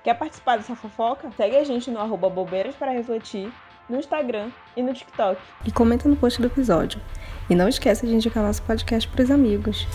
Quer 0.03 0.15
participar 0.15 0.57
dessa 0.57 0.75
fofoca? 0.75 1.31
Segue 1.37 1.57
a 1.57 1.65
gente 1.65 1.91
no 1.91 2.01
arroba 2.01 2.29
bobeiras 2.29 2.75
para 2.75 2.91
refletir, 2.91 3.53
no 3.89 3.99
Instagram 3.99 4.51
e 4.77 4.83
no 4.83 4.93
TikTok. 4.93 5.41
E 5.65 5.71
comenta 5.71 6.09
no 6.09 6.17
post 6.17 6.41
do 6.41 6.49
episódio. 6.49 7.01
E 7.49 7.55
não 7.55 7.69
esqueça 7.69 8.05
de 8.05 8.13
indicar 8.13 8.43
nosso 8.43 8.63
podcast 8.63 9.09
para 9.09 9.23
os 9.23 9.31
amigos. 9.31 9.87